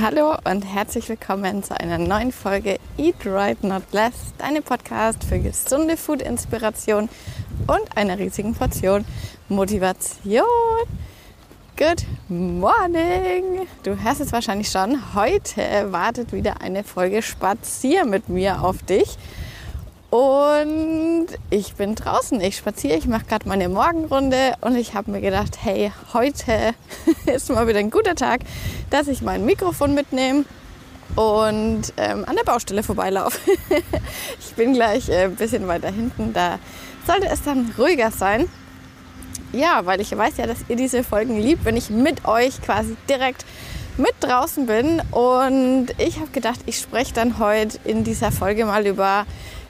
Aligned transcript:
Hallo 0.00 0.34
und 0.42 0.62
herzlich 0.62 1.08
willkommen 1.08 1.62
zu 1.62 1.78
einer 1.78 1.98
neuen 1.98 2.32
Folge 2.32 2.80
Eat 2.98 3.14
Right 3.24 3.62
Not 3.62 3.84
Less, 3.92 4.34
deinem 4.38 4.64
Podcast 4.64 5.22
für 5.22 5.38
gesunde 5.38 5.96
Food-Inspiration 5.96 7.08
und 7.68 7.96
einer 7.96 8.18
riesigen 8.18 8.54
Portion 8.54 9.04
Motivation. 9.48 10.42
Good 11.76 12.04
morning! 12.28 13.68
Du 13.84 13.96
hörst 14.02 14.20
es 14.20 14.32
wahrscheinlich 14.32 14.68
schon. 14.68 15.14
Heute 15.14 15.92
wartet 15.92 16.32
wieder 16.32 16.60
eine 16.60 16.82
Folge 16.82 17.22
Spazier 17.22 18.04
mit 18.04 18.28
mir 18.28 18.64
auf 18.64 18.82
dich. 18.82 19.16
Und 20.14 21.26
ich 21.50 21.74
bin 21.74 21.96
draußen, 21.96 22.40
ich 22.40 22.56
spaziere, 22.56 22.96
ich 22.96 23.08
mache 23.08 23.24
gerade 23.24 23.48
meine 23.48 23.68
Morgenrunde 23.68 24.54
und 24.60 24.76
ich 24.76 24.94
habe 24.94 25.10
mir 25.10 25.20
gedacht, 25.20 25.58
hey, 25.60 25.90
heute 26.12 26.72
ist 27.26 27.50
mal 27.50 27.66
wieder 27.66 27.80
ein 27.80 27.90
guter 27.90 28.14
Tag, 28.14 28.42
dass 28.90 29.08
ich 29.08 29.22
mein 29.22 29.44
Mikrofon 29.44 29.92
mitnehme 29.92 30.44
und 31.16 31.92
ähm, 31.96 32.24
an 32.28 32.36
der 32.36 32.44
Baustelle 32.44 32.84
vorbeilaufe. 32.84 33.40
ich 34.38 34.54
bin 34.54 34.74
gleich 34.74 35.08
äh, 35.08 35.24
ein 35.24 35.34
bisschen 35.34 35.66
weiter 35.66 35.90
hinten, 35.90 36.32
da 36.32 36.60
sollte 37.04 37.26
es 37.26 37.42
dann 37.42 37.74
ruhiger 37.76 38.12
sein. 38.12 38.48
Ja, 39.52 39.84
weil 39.84 40.00
ich 40.00 40.16
weiß 40.16 40.36
ja, 40.36 40.46
dass 40.46 40.58
ihr 40.68 40.76
diese 40.76 41.02
Folgen 41.02 41.40
liebt, 41.40 41.64
wenn 41.64 41.76
ich 41.76 41.90
mit 41.90 42.24
euch 42.24 42.62
quasi 42.62 42.96
direkt 43.08 43.44
mit 43.96 44.14
draußen 44.20 44.66
bin. 44.66 45.02
Und 45.10 45.88
ich 45.98 46.20
habe 46.20 46.30
gedacht, 46.30 46.60
ich 46.66 46.78
spreche 46.78 47.14
dann 47.14 47.40
heute 47.40 47.80
in 47.82 48.04
dieser 48.04 48.30
Folge 48.30 48.64
mal 48.64 48.86
über 48.86 49.26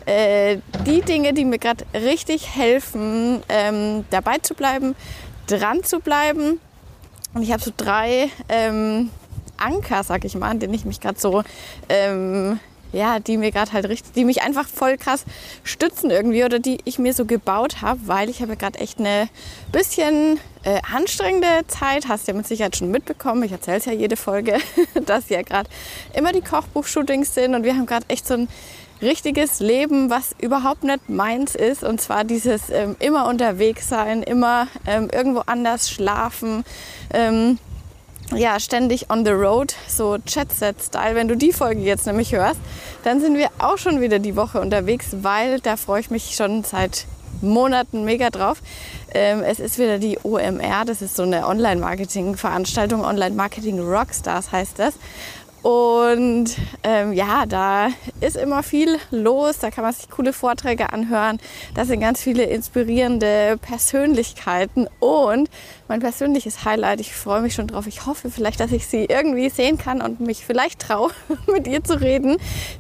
äh, 0.07 0.59
die 0.87 1.03
Dinge, 1.03 1.33
die 1.33 1.45
mir 1.45 1.59
gerade 1.59 1.85
richtig 1.95 2.55
helfen, 2.55 3.43
ähm, 3.49 4.05
dabei 4.11 4.39
zu 4.39 4.55
bleiben, 4.55 4.95
dran 5.47 5.83
zu 5.85 6.01
bleiben. 6.01 6.61
Und 7.35 7.43
ich 7.43 7.53
habe 7.53 7.63
so 7.63 7.73
drei 7.77 8.31
ähm, 8.49 9.11
Anker, 9.57 10.05
sag 10.05 10.25
ich 10.25 10.35
mal, 10.35 10.51
an 10.51 10.61
denen 10.61 10.75
ich 10.75 10.85
mich 10.85 11.01
gerade 11.01 11.19
so 11.19 11.43
ähm, 11.89 12.61
ja, 12.95 13.19
die 13.19 13.37
mir 13.37 13.51
gerade 13.51 13.73
halt 13.73 13.89
richtig, 13.89 14.13
die 14.13 14.25
mich 14.25 14.43
einfach 14.43 14.67
voll 14.69 14.97
krass 14.97 15.25
stützen 15.65 16.11
irgendwie 16.11 16.45
oder 16.45 16.61
die 16.61 16.79
ich 16.85 16.99
mir 16.99 17.13
so 17.13 17.25
gebaut 17.25 17.83
habe, 17.83 18.01
weil 18.07 18.31
ich 18.31 18.41
habe 18.41 18.57
gerade 18.57 18.79
echt 18.79 19.01
eine 19.01 19.29
bisschen 19.73 20.39
äh, 20.63 20.81
anstrengende 20.95 21.67
Zeit, 21.67 22.09
hast 22.09 22.27
du 22.27 22.33
ja 22.33 22.39
mit 22.39 22.47
Sicherheit 22.47 22.77
schon 22.77 22.91
mitbekommen, 22.91 23.43
ich 23.43 23.53
erzähle 23.53 23.79
es 23.79 23.85
ja 23.85 23.93
jede 23.93 24.17
Folge, 24.17 24.59
dass 25.07 25.29
ja 25.29 25.43
gerade 25.43 25.69
immer 26.15 26.33
die 26.33 26.41
Kochbuch-Shootings 26.41 27.35
sind 27.35 27.55
und 27.55 27.65
wir 27.65 27.75
haben 27.75 27.87
gerade 27.87 28.07
echt 28.09 28.27
so 28.27 28.35
ein 28.35 28.49
richtiges 29.03 29.61
Leben, 29.61 30.11
was 30.11 30.35
überhaupt 30.41 30.85
nicht 30.85 31.09
meins 31.09 31.55
ist. 31.55 31.85
Und 31.85 32.01
zwar 32.01 32.25
dieses 32.25 32.71
ähm, 32.71 32.97
immer 32.99 33.29
unterwegs 33.29 33.89
sein, 33.89 34.23
immer 34.23 34.69
ähm, 34.87 35.09
irgendwo 35.13 35.41
anders 35.41 35.91
schlafen. 35.91 36.65
Ähm, 37.13 37.59
ja, 38.35 38.59
ständig 38.59 39.11
on 39.11 39.25
the 39.25 39.33
road, 39.33 39.75
so 39.87 40.19
Chat-Set-Style. 40.19 41.15
Wenn 41.15 41.29
du 41.29 41.37
die 41.37 41.53
Folge 41.53 41.83
jetzt 41.83 42.07
nämlich 42.07 42.33
hörst, 42.33 42.59
dann 43.05 43.21
sind 43.21 43.37
wir 43.37 43.49
auch 43.59 43.79
schon 43.79 44.01
wieder 44.01 44.19
die 44.19 44.35
Woche 44.35 44.61
unterwegs, 44.61 45.09
weil 45.21 45.61
da 45.61 45.77
freue 45.77 46.01
ich 46.01 46.11
mich 46.11 46.35
schon 46.35 46.65
seit 46.65 47.07
Monaten 47.43 48.05
mega 48.05 48.31
drauf. 48.31 48.63
Ähm, 49.13 49.43
es 49.43 49.61
ist 49.61 49.79
wieder 49.79 49.99
die 49.99 50.19
OMR, 50.23 50.85
das 50.87 51.03
ist 51.03 51.17
so 51.17 51.23
eine 51.23 51.47
Online-Marketing-Veranstaltung, 51.47 53.05
Online-Marketing 53.05 53.81
Rockstars 53.81 54.51
heißt 54.53 54.79
das. 54.79 54.95
Und 55.65 56.57
ähm, 56.83 57.15
ja, 57.15 57.47
da 57.47 57.89
ist 58.21 58.37
immer 58.37 58.63
viel 58.63 58.99
los, 59.11 59.61
da 59.61 59.71
kann 59.71 59.83
man 59.83 59.95
sich 59.95 60.11
coole 60.11 60.35
Vorträge 60.35 60.93
anhören. 60.93 61.39
Da 61.75 61.87
sind 61.87 62.01
ganz 62.01 62.21
viele 62.21 62.45
inspirierende 62.45 63.57
Persönlichkeiten 63.63 64.89
und 65.01 65.49
mein 65.89 66.01
persönliches 66.01 66.67
Highlight, 66.67 67.01
ich 67.01 67.15
freue 67.15 67.41
mich 67.41 67.55
schon 67.55 67.67
drauf. 67.67 67.87
Ich 67.87 68.05
hoffe 68.05 68.31
vielleicht, 68.31 68.61
dass 68.61 68.73
ich 68.73 68.87
sie 68.87 69.07
irgendwie 69.07 69.49
sehen 69.49 69.79
kann 69.79 70.03
und 70.03 70.21
mich 70.21 70.45
vielleicht 70.45 70.83
traue, 70.83 71.13
mit 71.47 71.67
ihr 71.67 71.83
zu 71.83 71.99
reden. 71.99 72.37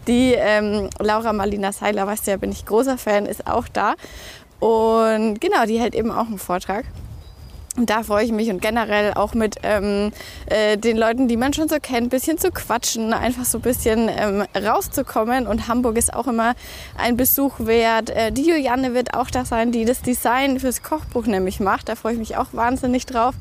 Die 0.07 0.35
ähm, 0.35 0.91
Laura 0.99 1.33
Marlina 1.33 1.73
Seiler, 1.73 2.07
weißt 2.07 2.27
du 2.27 2.33
ja, 2.33 2.37
bin 2.37 2.53
ich 2.53 2.67
großer 2.67 2.99
Fan, 2.99 3.25
ist 3.25 3.47
auch 3.47 3.67
da. 3.67 3.95
Und 4.61 5.41
genau, 5.41 5.65
die 5.65 5.81
hält 5.81 5.95
eben 5.95 6.11
auch 6.11 6.27
einen 6.27 6.39
Vortrag. 6.39 6.85
Und 7.77 7.91
da 7.91 8.05
freue 8.05 8.25
ich 8.25 8.31
mich 8.31 8.51
und 8.51 8.63
generell 8.63 9.15
auch 9.15 9.35
mit 9.35 9.57
ähm, 9.65 10.13
äh, 10.47 10.77
den 10.77 10.97
Leuten, 10.97 11.27
die 11.27 11.37
man 11.37 11.53
schon 11.53 11.69
so 11.69 11.77
kennt, 11.83 12.07
ein 12.07 12.09
bisschen 12.09 12.39
zu 12.39 12.53
quatschen, 12.53 13.13
einfach 13.13 13.45
so 13.45 13.59
ein 13.59 13.63
bisschen 13.63 14.09
ähm, 14.09 14.45
rauszukommen. 14.57 15.49
Und 15.49 15.67
Hamburg 15.67 15.97
ist 15.97 16.15
auch 16.15 16.29
immer 16.29 16.55
ein 16.97 17.17
Besuch 17.17 17.55
wert. 17.59 18.11
Äh, 18.11 18.31
die 18.31 18.49
Juliane 18.49 18.95
wird 18.95 19.15
auch 19.15 19.29
da 19.29 19.45
sein, 19.45 19.73
die 19.73 19.85
das 19.85 20.03
Design 20.03 20.61
fürs 20.61 20.85
Kochbuch 20.85 21.27
nämlich 21.27 21.59
macht. 21.59 21.89
Da 21.89 21.97
freue 21.97 22.13
ich 22.13 22.19
mich 22.19 22.37
auch 22.37 22.49
wahnsinnig 22.53 23.07
drauf. 23.07 23.35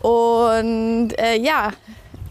Und 0.00 1.10
äh, 1.18 1.38
ja, 1.38 1.70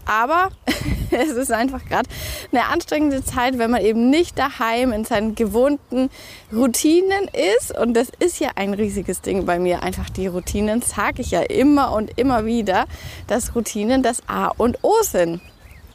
aber 0.08 0.48
es 1.10 1.30
ist 1.30 1.52
einfach 1.52 1.84
gerade 1.84 2.08
eine 2.50 2.66
anstrengende 2.66 3.24
Zeit, 3.24 3.58
wenn 3.58 3.70
man 3.70 3.84
eben 3.84 4.10
nicht 4.10 4.38
daheim 4.38 4.92
in 4.92 5.04
seinen 5.04 5.34
gewohnten 5.34 6.10
Routinen 6.52 7.28
ist. 7.58 7.78
Und 7.78 7.94
das 7.94 8.08
ist 8.18 8.40
ja 8.40 8.50
ein 8.56 8.74
riesiges 8.74 9.20
Ding 9.20 9.44
bei 9.44 9.58
mir. 9.58 9.82
Einfach 9.82 10.08
die 10.10 10.26
Routinen 10.26 10.82
sage 10.82 11.22
ich 11.22 11.30
ja 11.30 11.42
immer 11.42 11.92
und 11.92 12.18
immer 12.18 12.46
wieder, 12.46 12.86
dass 13.26 13.54
Routinen 13.54 14.02
das 14.02 14.22
A 14.28 14.48
und 14.48 14.78
O 14.82 14.94
sind. 15.02 15.40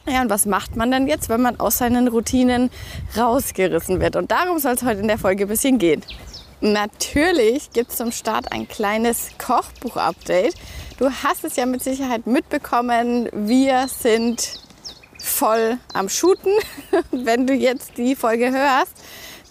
Ja, 0.06 0.20
und 0.20 0.30
was 0.30 0.46
macht 0.46 0.76
man 0.76 0.90
dann 0.90 1.06
jetzt, 1.06 1.28
wenn 1.28 1.40
man 1.40 1.58
aus 1.58 1.78
seinen 1.78 2.08
Routinen 2.08 2.70
rausgerissen 3.16 4.00
wird? 4.00 4.16
Und 4.16 4.30
darum 4.30 4.58
soll 4.58 4.74
es 4.74 4.82
heute 4.82 5.00
in 5.00 5.08
der 5.08 5.18
Folge 5.18 5.44
ein 5.44 5.48
bisschen 5.48 5.78
gehen. 5.78 6.02
Natürlich 6.64 7.72
gibt 7.72 7.90
es 7.90 7.98
zum 7.98 8.10
Start 8.10 8.50
ein 8.50 8.66
kleines 8.66 9.32
Kochbuch-Update. 9.36 10.54
Du 10.96 11.10
hast 11.10 11.44
es 11.44 11.56
ja 11.56 11.66
mit 11.66 11.82
Sicherheit 11.82 12.26
mitbekommen. 12.26 13.28
Wir 13.34 13.86
sind 13.86 14.54
voll 15.18 15.76
am 15.92 16.08
Shooten. 16.08 16.52
Wenn 17.10 17.46
du 17.46 17.52
jetzt 17.52 17.98
die 17.98 18.16
Folge 18.16 18.50
hörst, 18.50 18.94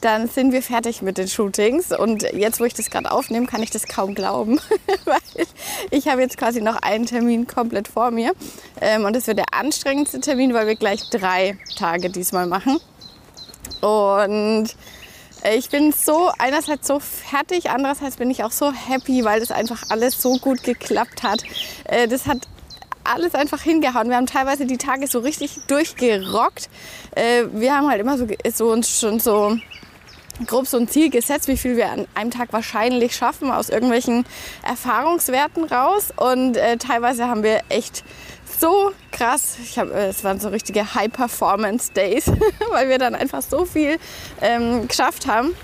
dann 0.01 0.27
sind 0.27 0.53
wir 0.53 0.63
fertig 0.63 1.03
mit 1.03 1.19
den 1.19 1.27
Shootings. 1.27 1.91
Und 1.95 2.23
jetzt, 2.33 2.59
wo 2.59 2.63
ich 2.63 2.73
das 2.73 2.89
gerade 2.89 3.11
aufnehme, 3.11 3.45
kann 3.45 3.61
ich 3.61 3.69
das 3.69 3.85
kaum 3.85 4.15
glauben, 4.15 4.59
weil 5.05 5.45
ich 5.91 6.07
habe 6.07 6.21
jetzt 6.21 6.39
quasi 6.39 6.61
noch 6.61 6.77
einen 6.77 7.05
Termin 7.05 7.45
komplett 7.45 7.87
vor 7.87 8.09
mir. 8.09 8.33
Ähm, 8.81 9.05
und 9.05 9.15
es 9.15 9.27
wird 9.27 9.37
der 9.37 9.53
anstrengendste 9.53 10.19
Termin, 10.19 10.55
weil 10.55 10.65
wir 10.65 10.75
gleich 10.75 11.11
drei 11.11 11.59
Tage 11.77 12.09
diesmal 12.09 12.47
machen. 12.47 12.79
Und 13.81 14.75
ich 15.51 15.69
bin 15.69 15.91
so 15.91 16.31
einerseits 16.37 16.87
so 16.87 16.99
fertig, 16.99 17.69
andererseits 17.69 18.17
bin 18.17 18.31
ich 18.31 18.43
auch 18.43 18.51
so 18.51 18.71
happy, 18.71 19.23
weil 19.25 19.39
das 19.39 19.51
einfach 19.51 19.83
alles 19.89 20.21
so 20.21 20.37
gut 20.37 20.63
geklappt 20.63 21.23
hat. 21.23 21.43
Äh, 21.85 22.07
das 22.07 22.27
hat 22.27 22.47
alles 23.03 23.35
einfach 23.35 23.61
hingehauen. 23.61 24.09
Wir 24.09 24.15
haben 24.15 24.27
teilweise 24.27 24.65
die 24.65 24.77
Tage 24.77 25.07
so 25.07 25.19
richtig 25.19 25.59
durchgerockt. 25.67 26.69
Äh, 27.15 27.43
wir 27.51 27.75
haben 27.75 27.89
halt 27.89 27.99
immer 27.99 28.17
so, 28.17 28.27
so 28.53 28.71
uns 28.71 28.99
schon 28.99 29.19
so 29.19 29.57
grob 30.47 30.67
so 30.67 30.77
ein 30.77 30.87
Ziel 30.87 31.09
gesetzt, 31.09 31.47
wie 31.47 31.57
viel 31.57 31.77
wir 31.77 31.91
an 31.91 32.07
einem 32.15 32.31
Tag 32.31 32.53
wahrscheinlich 32.53 33.15
schaffen 33.15 33.51
aus 33.51 33.69
irgendwelchen 33.69 34.25
Erfahrungswerten 34.63 35.65
raus. 35.65 36.13
Und 36.15 36.57
äh, 36.57 36.77
teilweise 36.77 37.27
haben 37.27 37.43
wir 37.43 37.61
echt 37.69 38.03
so 38.59 38.91
krass, 39.11 39.57
ich 39.63 39.77
hab, 39.77 39.89
äh, 39.89 40.07
es 40.07 40.23
waren 40.23 40.39
so 40.39 40.49
richtige 40.49 40.95
High-Performance-Days, 40.95 42.31
weil 42.71 42.89
wir 42.89 42.97
dann 42.97 43.15
einfach 43.15 43.41
so 43.41 43.65
viel 43.65 43.97
ähm, 44.41 44.87
geschafft 44.87 45.27
haben. 45.27 45.55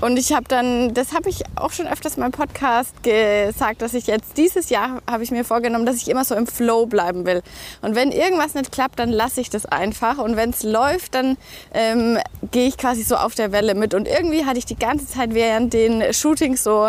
Und 0.00 0.18
ich 0.18 0.32
habe 0.32 0.46
dann, 0.48 0.94
das 0.94 1.12
habe 1.12 1.28
ich 1.28 1.42
auch 1.56 1.72
schon 1.72 1.86
öfters 1.86 2.14
in 2.14 2.20
meinem 2.20 2.32
Podcast 2.32 3.02
gesagt, 3.02 3.82
dass 3.82 3.92
ich 3.92 4.06
jetzt 4.06 4.38
dieses 4.38 4.70
Jahr 4.70 5.02
habe 5.08 5.22
ich 5.22 5.30
mir 5.30 5.44
vorgenommen, 5.44 5.84
dass 5.84 5.96
ich 5.96 6.08
immer 6.08 6.24
so 6.24 6.34
im 6.34 6.46
Flow 6.46 6.86
bleiben 6.86 7.26
will. 7.26 7.42
Und 7.82 7.94
wenn 7.94 8.10
irgendwas 8.10 8.54
nicht 8.54 8.72
klappt, 8.72 8.98
dann 8.98 9.10
lasse 9.10 9.42
ich 9.42 9.50
das 9.50 9.66
einfach. 9.66 10.16
Und 10.16 10.36
wenn 10.36 10.50
es 10.50 10.62
läuft, 10.62 11.14
dann 11.14 11.36
ähm, 11.74 12.18
gehe 12.50 12.66
ich 12.66 12.78
quasi 12.78 13.02
so 13.02 13.16
auf 13.16 13.34
der 13.34 13.52
Welle 13.52 13.74
mit. 13.74 13.92
Und 13.92 14.08
irgendwie 14.08 14.46
hatte 14.46 14.58
ich 14.58 14.64
die 14.64 14.78
ganze 14.78 15.06
Zeit 15.06 15.34
während 15.34 15.74
den 15.74 16.14
Shootings 16.14 16.64
so 16.64 16.88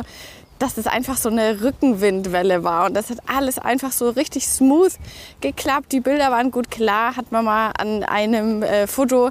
dass 0.62 0.76
das 0.76 0.88
einfach 0.88 1.18
so 1.18 1.30
eine 1.30 1.62
Rückenwindwelle 1.62 2.64
war. 2.64 2.86
Und 2.86 2.94
das 2.94 3.10
hat 3.10 3.20
alles 3.28 3.58
einfach 3.58 3.92
so 3.92 4.10
richtig 4.10 4.48
smooth 4.48 4.94
geklappt. 5.42 5.92
Die 5.92 6.00
Bilder 6.00 6.32
waren 6.32 6.52
gut 6.52 6.70
klar. 6.70 7.16
Hat 7.16 7.32
man 7.32 7.46
mal 7.46 7.72
an 7.78 8.04
einem 8.04 8.64
äh, 8.64 8.88
Foto 8.88 9.30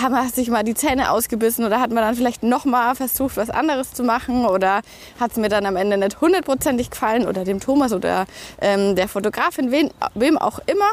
haben 0.00 0.14
wir 0.14 0.28
sich 0.28 0.48
mal 0.50 0.62
die 0.62 0.74
Zähne 0.74 1.10
ausgebissen 1.10 1.64
oder 1.64 1.80
hat 1.80 1.90
man 1.90 2.04
dann 2.04 2.14
vielleicht 2.14 2.44
noch 2.44 2.64
mal 2.64 2.94
versucht, 2.94 3.36
was 3.36 3.50
anderes 3.50 3.92
zu 3.92 4.04
machen 4.04 4.46
oder 4.46 4.82
hat 5.18 5.32
es 5.32 5.36
mir 5.36 5.48
dann 5.48 5.66
am 5.66 5.74
Ende 5.74 5.96
nicht 5.96 6.20
hundertprozentig 6.20 6.90
gefallen 6.90 7.26
oder 7.26 7.44
dem 7.44 7.58
Thomas 7.58 7.92
oder 7.92 8.26
ähm, 8.60 8.94
der 8.94 9.08
Fotografin, 9.08 9.72
wen, 9.72 9.90
wem 10.14 10.38
auch 10.38 10.60
immer. 10.66 10.92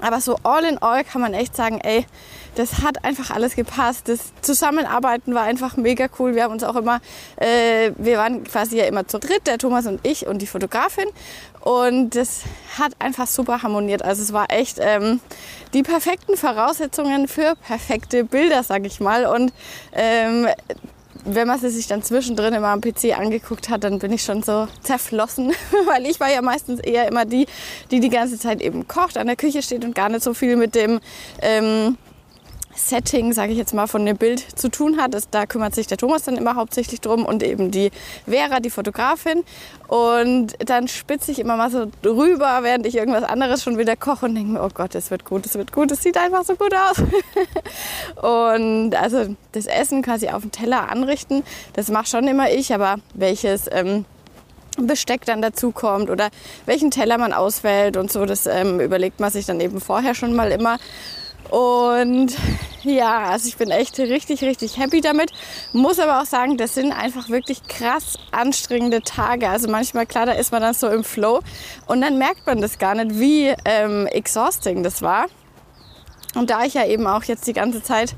Aber 0.00 0.20
so 0.20 0.36
all 0.42 0.64
in 0.64 0.78
all 0.78 1.04
kann 1.04 1.20
man 1.20 1.34
echt 1.34 1.56
sagen, 1.56 1.80
ey, 1.82 2.06
das 2.54 2.82
hat 2.82 3.04
einfach 3.04 3.30
alles 3.30 3.54
gepasst. 3.54 4.08
Das 4.08 4.32
Zusammenarbeiten 4.42 5.34
war 5.34 5.42
einfach 5.42 5.76
mega 5.76 6.08
cool. 6.18 6.34
Wir 6.34 6.44
haben 6.44 6.52
uns 6.52 6.64
auch 6.64 6.76
immer, 6.76 7.00
äh, 7.36 7.92
wir 7.96 8.18
waren 8.18 8.44
quasi 8.44 8.78
ja 8.78 8.84
immer 8.86 9.06
zu 9.06 9.18
dritt, 9.18 9.46
der 9.46 9.58
Thomas 9.58 9.86
und 9.86 10.00
ich 10.04 10.26
und 10.26 10.42
die 10.42 10.46
Fotografin. 10.46 11.06
Und 11.60 12.16
das 12.16 12.42
hat 12.78 12.92
einfach 12.98 13.26
super 13.26 13.62
harmoniert. 13.62 14.02
Also 14.02 14.22
es 14.22 14.32
war 14.32 14.50
echt 14.50 14.78
ähm, 14.80 15.20
die 15.74 15.82
perfekten 15.82 16.36
Voraussetzungen 16.36 17.28
für 17.28 17.54
perfekte 17.56 18.24
Bilder, 18.24 18.62
sag 18.62 18.86
ich 18.86 19.00
mal. 19.00 19.26
Und 19.26 19.52
ähm, 19.92 20.48
wenn 21.24 21.46
man 21.46 21.58
sie 21.58 21.70
sich 21.70 21.86
dann 21.86 22.02
zwischendrin 22.02 22.54
immer 22.54 22.68
am 22.68 22.80
PC 22.80 23.18
angeguckt 23.18 23.68
hat, 23.68 23.84
dann 23.84 23.98
bin 23.98 24.12
ich 24.12 24.22
schon 24.22 24.42
so 24.42 24.68
zerflossen, 24.82 25.52
weil 25.86 26.06
ich 26.06 26.20
war 26.20 26.30
ja 26.30 26.42
meistens 26.42 26.80
eher 26.80 27.08
immer 27.08 27.24
die, 27.24 27.46
die 27.90 28.00
die 28.00 28.10
ganze 28.10 28.38
Zeit 28.38 28.60
eben 28.60 28.88
kocht, 28.88 29.18
an 29.18 29.26
der 29.26 29.36
Küche 29.36 29.62
steht 29.62 29.84
und 29.84 29.94
gar 29.94 30.08
nicht 30.08 30.22
so 30.22 30.34
viel 30.34 30.56
mit 30.56 30.74
dem 30.74 31.00
ähm, 31.42 31.96
Setting, 32.78 33.32
sage 33.32 33.52
ich 33.52 33.58
jetzt 33.58 33.74
mal, 33.74 33.86
von 33.86 34.06
dem 34.06 34.16
Bild 34.16 34.40
zu 34.58 34.70
tun 34.70 35.00
hat. 35.00 35.14
Das, 35.14 35.28
da 35.30 35.46
kümmert 35.46 35.74
sich 35.74 35.86
der 35.86 35.98
Thomas 35.98 36.22
dann 36.22 36.36
immer 36.36 36.54
hauptsächlich 36.54 37.00
drum 37.00 37.26
und 37.26 37.42
eben 37.42 37.70
die 37.70 37.90
Vera, 38.26 38.60
die 38.60 38.70
Fotografin. 38.70 39.44
Und 39.88 40.54
dann 40.64 40.88
spitze 40.88 41.32
ich 41.32 41.38
immer 41.38 41.56
mal 41.56 41.70
so 41.70 41.90
drüber, 42.02 42.60
während 42.62 42.86
ich 42.86 42.96
irgendwas 42.96 43.24
anderes 43.24 43.62
schon 43.62 43.78
wieder 43.78 43.96
koche 43.96 44.26
und 44.26 44.34
denke 44.34 44.52
mir, 44.52 44.62
oh 44.62 44.70
Gott, 44.72 44.94
es 44.94 45.10
wird 45.10 45.24
gut, 45.24 45.46
es 45.46 45.54
wird 45.54 45.72
gut, 45.72 45.90
es 45.90 46.02
sieht 46.02 46.16
einfach 46.16 46.44
so 46.44 46.54
gut 46.56 46.74
aus. 46.74 47.02
und 48.22 48.94
also 48.94 49.34
das 49.52 49.66
Essen 49.66 50.02
quasi 50.02 50.28
auf 50.28 50.42
dem 50.42 50.52
Teller 50.52 50.90
anrichten, 50.90 51.42
das 51.72 51.88
mache 51.88 52.06
schon 52.06 52.28
immer 52.28 52.50
ich, 52.50 52.72
aber 52.72 52.96
welches... 53.14 53.68
Ähm, 53.70 54.04
Besteck 54.80 55.24
dann 55.24 55.42
dazu 55.42 55.72
kommt 55.72 56.08
oder 56.08 56.28
welchen 56.64 56.92
Teller 56.92 57.18
man 57.18 57.32
auswählt 57.32 57.96
und 57.96 58.12
so, 58.12 58.26
das 58.26 58.46
ähm, 58.46 58.80
überlegt 58.80 59.18
man 59.18 59.30
sich 59.30 59.44
dann 59.44 59.60
eben 59.60 59.80
vorher 59.80 60.14
schon 60.14 60.36
mal 60.36 60.52
immer. 60.52 60.78
Und 61.50 62.36
ja, 62.84 63.30
also 63.30 63.48
ich 63.48 63.56
bin 63.56 63.70
echt 63.70 63.98
richtig, 63.98 64.42
richtig 64.42 64.78
happy 64.78 65.00
damit. 65.00 65.32
Muss 65.72 65.98
aber 65.98 66.20
auch 66.20 66.26
sagen, 66.26 66.56
das 66.56 66.74
sind 66.74 66.92
einfach 66.92 67.28
wirklich 67.28 67.62
krass 67.66 68.18
anstrengende 68.30 69.02
Tage. 69.02 69.48
Also 69.48 69.68
manchmal, 69.68 70.06
klar, 70.06 70.26
da 70.26 70.32
ist 70.32 70.52
man 70.52 70.62
dann 70.62 70.74
so 70.74 70.88
im 70.88 71.04
Flow 71.04 71.40
und 71.86 72.00
dann 72.00 72.18
merkt 72.18 72.46
man 72.46 72.60
das 72.60 72.78
gar 72.78 72.94
nicht, 72.94 73.18
wie 73.18 73.54
ähm, 73.64 74.06
exhausting 74.06 74.82
das 74.82 75.02
war. 75.02 75.26
Und 76.34 76.50
da 76.50 76.64
ich 76.64 76.74
ja 76.74 76.86
eben 76.86 77.06
auch 77.06 77.24
jetzt 77.24 77.46
die 77.46 77.54
ganze 77.54 77.82
Zeit 77.82 78.14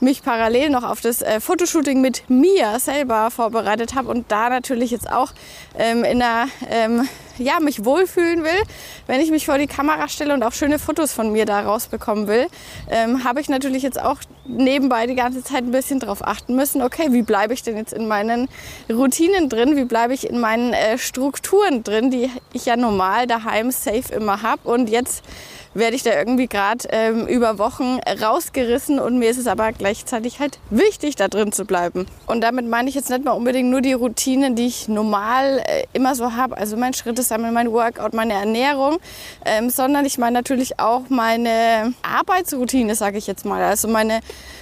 mich 0.00 0.22
parallel 0.22 0.70
noch 0.70 0.84
auf 0.84 1.00
das 1.00 1.22
äh, 1.22 1.40
Fotoshooting 1.40 2.00
mit 2.00 2.30
mir 2.30 2.78
selber 2.78 3.30
vorbereitet 3.32 3.94
habe 3.94 4.08
und 4.08 4.30
da 4.30 4.48
natürlich 4.48 4.92
jetzt 4.92 5.10
auch 5.10 5.32
ähm, 5.76 6.04
in 6.04 6.20
der 6.20 6.46
ähm, 6.70 7.08
ja, 7.38 7.60
mich 7.60 7.84
wohlfühlen 7.84 8.44
will, 8.44 8.62
wenn 9.06 9.20
ich 9.20 9.30
mich 9.30 9.46
vor 9.46 9.58
die 9.58 9.66
Kamera 9.66 10.08
stelle 10.08 10.34
und 10.34 10.42
auch 10.42 10.52
schöne 10.52 10.78
Fotos 10.78 11.12
von 11.12 11.32
mir 11.32 11.44
da 11.44 11.60
rausbekommen 11.60 12.28
will, 12.28 12.46
ähm, 12.90 13.24
habe 13.24 13.40
ich 13.40 13.48
natürlich 13.48 13.82
jetzt 13.82 14.00
auch 14.00 14.18
nebenbei 14.44 15.06
die 15.06 15.14
ganze 15.14 15.42
Zeit 15.42 15.64
ein 15.64 15.70
bisschen 15.70 16.00
darauf 16.00 16.26
achten 16.26 16.56
müssen, 16.56 16.82
okay, 16.82 17.08
wie 17.10 17.22
bleibe 17.22 17.54
ich 17.54 17.62
denn 17.62 17.76
jetzt 17.76 17.92
in 17.92 18.08
meinen 18.08 18.48
Routinen 18.90 19.48
drin, 19.48 19.76
wie 19.76 19.84
bleibe 19.84 20.14
ich 20.14 20.28
in 20.28 20.40
meinen 20.40 20.72
äh, 20.72 20.98
Strukturen 20.98 21.84
drin, 21.84 22.10
die 22.10 22.30
ich 22.52 22.66
ja 22.66 22.76
normal 22.76 23.26
daheim 23.26 23.70
safe 23.70 24.14
immer 24.14 24.42
habe 24.42 24.68
und 24.68 24.88
jetzt 24.88 25.22
werde 25.74 25.96
ich 25.96 26.02
da 26.02 26.12
irgendwie 26.14 26.46
gerade 26.46 26.88
ähm, 26.90 27.26
über 27.26 27.58
Wochen 27.58 27.98
rausgerissen 28.20 28.98
und 28.98 29.18
mir 29.18 29.30
ist 29.30 29.38
es 29.38 29.46
aber 29.46 29.72
gleichzeitig 29.72 30.40
halt 30.40 30.58
wichtig, 30.70 31.16
da 31.16 31.28
drin 31.28 31.52
zu 31.52 31.64
bleiben. 31.64 32.06
Und 32.26 32.40
damit 32.42 32.66
meine 32.66 32.88
ich 32.88 32.94
jetzt 32.94 33.10
nicht 33.10 33.24
mal 33.24 33.32
unbedingt 33.32 33.70
nur 33.70 33.80
die 33.80 33.92
Routinen, 33.92 34.54
die 34.54 34.66
ich 34.66 34.88
normal 34.88 35.62
äh, 35.66 35.84
immer 35.92 36.14
so 36.14 36.32
habe, 36.34 36.56
also 36.56 36.76
mein 36.76 36.94
Schrittesammeln, 36.94 37.54
mein 37.54 37.72
Workout, 37.72 38.14
meine 38.14 38.34
Ernährung, 38.34 38.98
ähm, 39.44 39.70
sondern 39.70 40.04
ich 40.04 40.18
meine 40.18 40.34
natürlich 40.34 40.78
auch 40.80 41.08
meine 41.08 41.94
Arbeitsroutine, 42.02 42.94
sage 42.94 43.18
ich 43.18 43.26
jetzt 43.26 43.44
mal, 43.44 43.62
also 43.62 43.88
meine 43.88 44.20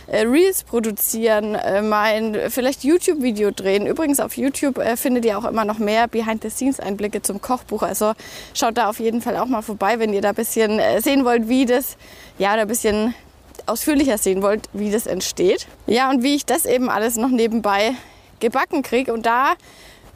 Reels 0.08 0.62
produzieren, 0.64 1.54
äh, 1.54 1.82
mein 1.82 2.50
vielleicht 2.50 2.84
YouTube-Video 2.84 3.50
drehen. 3.50 3.86
Übrigens 3.86 4.20
auf 4.20 4.36
YouTube 4.36 4.78
äh, 4.78 4.96
findet 4.96 5.24
ihr 5.24 5.38
auch 5.38 5.44
immer 5.44 5.64
noch 5.64 5.78
mehr 5.78 6.06
Behind-the-Scenes-Einblicke 6.08 7.22
zum 7.22 7.40
Kochbuch. 7.40 7.82
Also 7.82 8.12
schaut 8.54 8.76
da 8.76 8.88
auf 8.88 9.00
jeden 9.00 9.20
Fall 9.20 9.36
auch 9.36 9.46
mal 9.46 9.62
vorbei, 9.62 9.98
wenn 9.98 10.12
ihr 10.12 10.20
da 10.20 10.30
ein 10.30 10.34
bisschen 10.34 10.78
äh, 10.78 11.00
sehen 11.00 11.24
wollt, 11.24 11.48
wie 11.48 11.66
das, 11.66 11.96
ja, 12.38 12.54
da 12.54 12.62
ein 12.62 12.68
bisschen 12.68 13.14
ausführlicher 13.66 14.18
sehen 14.18 14.42
wollt, 14.42 14.68
wie 14.72 14.90
das 14.90 15.06
entsteht. 15.06 15.66
Ja, 15.86 16.10
und 16.10 16.22
wie 16.22 16.36
ich 16.36 16.46
das 16.46 16.66
eben 16.66 16.88
alles 16.88 17.16
noch 17.16 17.30
nebenbei 17.30 17.94
gebacken 18.38 18.82
kriege. 18.82 19.12
Und 19.12 19.26
da 19.26 19.54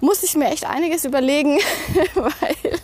muss 0.01 0.23
ich 0.23 0.37
mir 0.37 0.51
echt 0.51 0.67
einiges 0.67 1.05
überlegen, 1.05 1.59
weil 2.15 2.79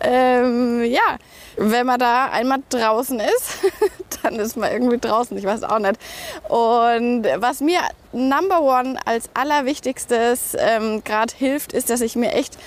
ähm, 0.00 0.84
ja, 0.84 1.18
wenn 1.56 1.86
man 1.86 1.98
da 1.98 2.26
einmal 2.26 2.58
draußen 2.68 3.20
ist, 3.20 3.58
dann 4.22 4.36
ist 4.36 4.56
man 4.56 4.72
irgendwie 4.72 4.98
draußen, 4.98 5.36
ich 5.36 5.44
weiß 5.44 5.62
auch 5.64 5.78
nicht. 5.78 5.98
Und 6.48 7.26
was 7.36 7.60
mir 7.60 7.80
Number 8.12 8.62
One 8.62 8.98
als 9.04 9.28
allerwichtigstes 9.34 10.56
ähm, 10.58 11.02
gerade 11.04 11.34
hilft, 11.36 11.72
ist, 11.72 11.90
dass 11.90 12.00
ich 12.00 12.16
mir 12.16 12.32
echt 12.32 12.58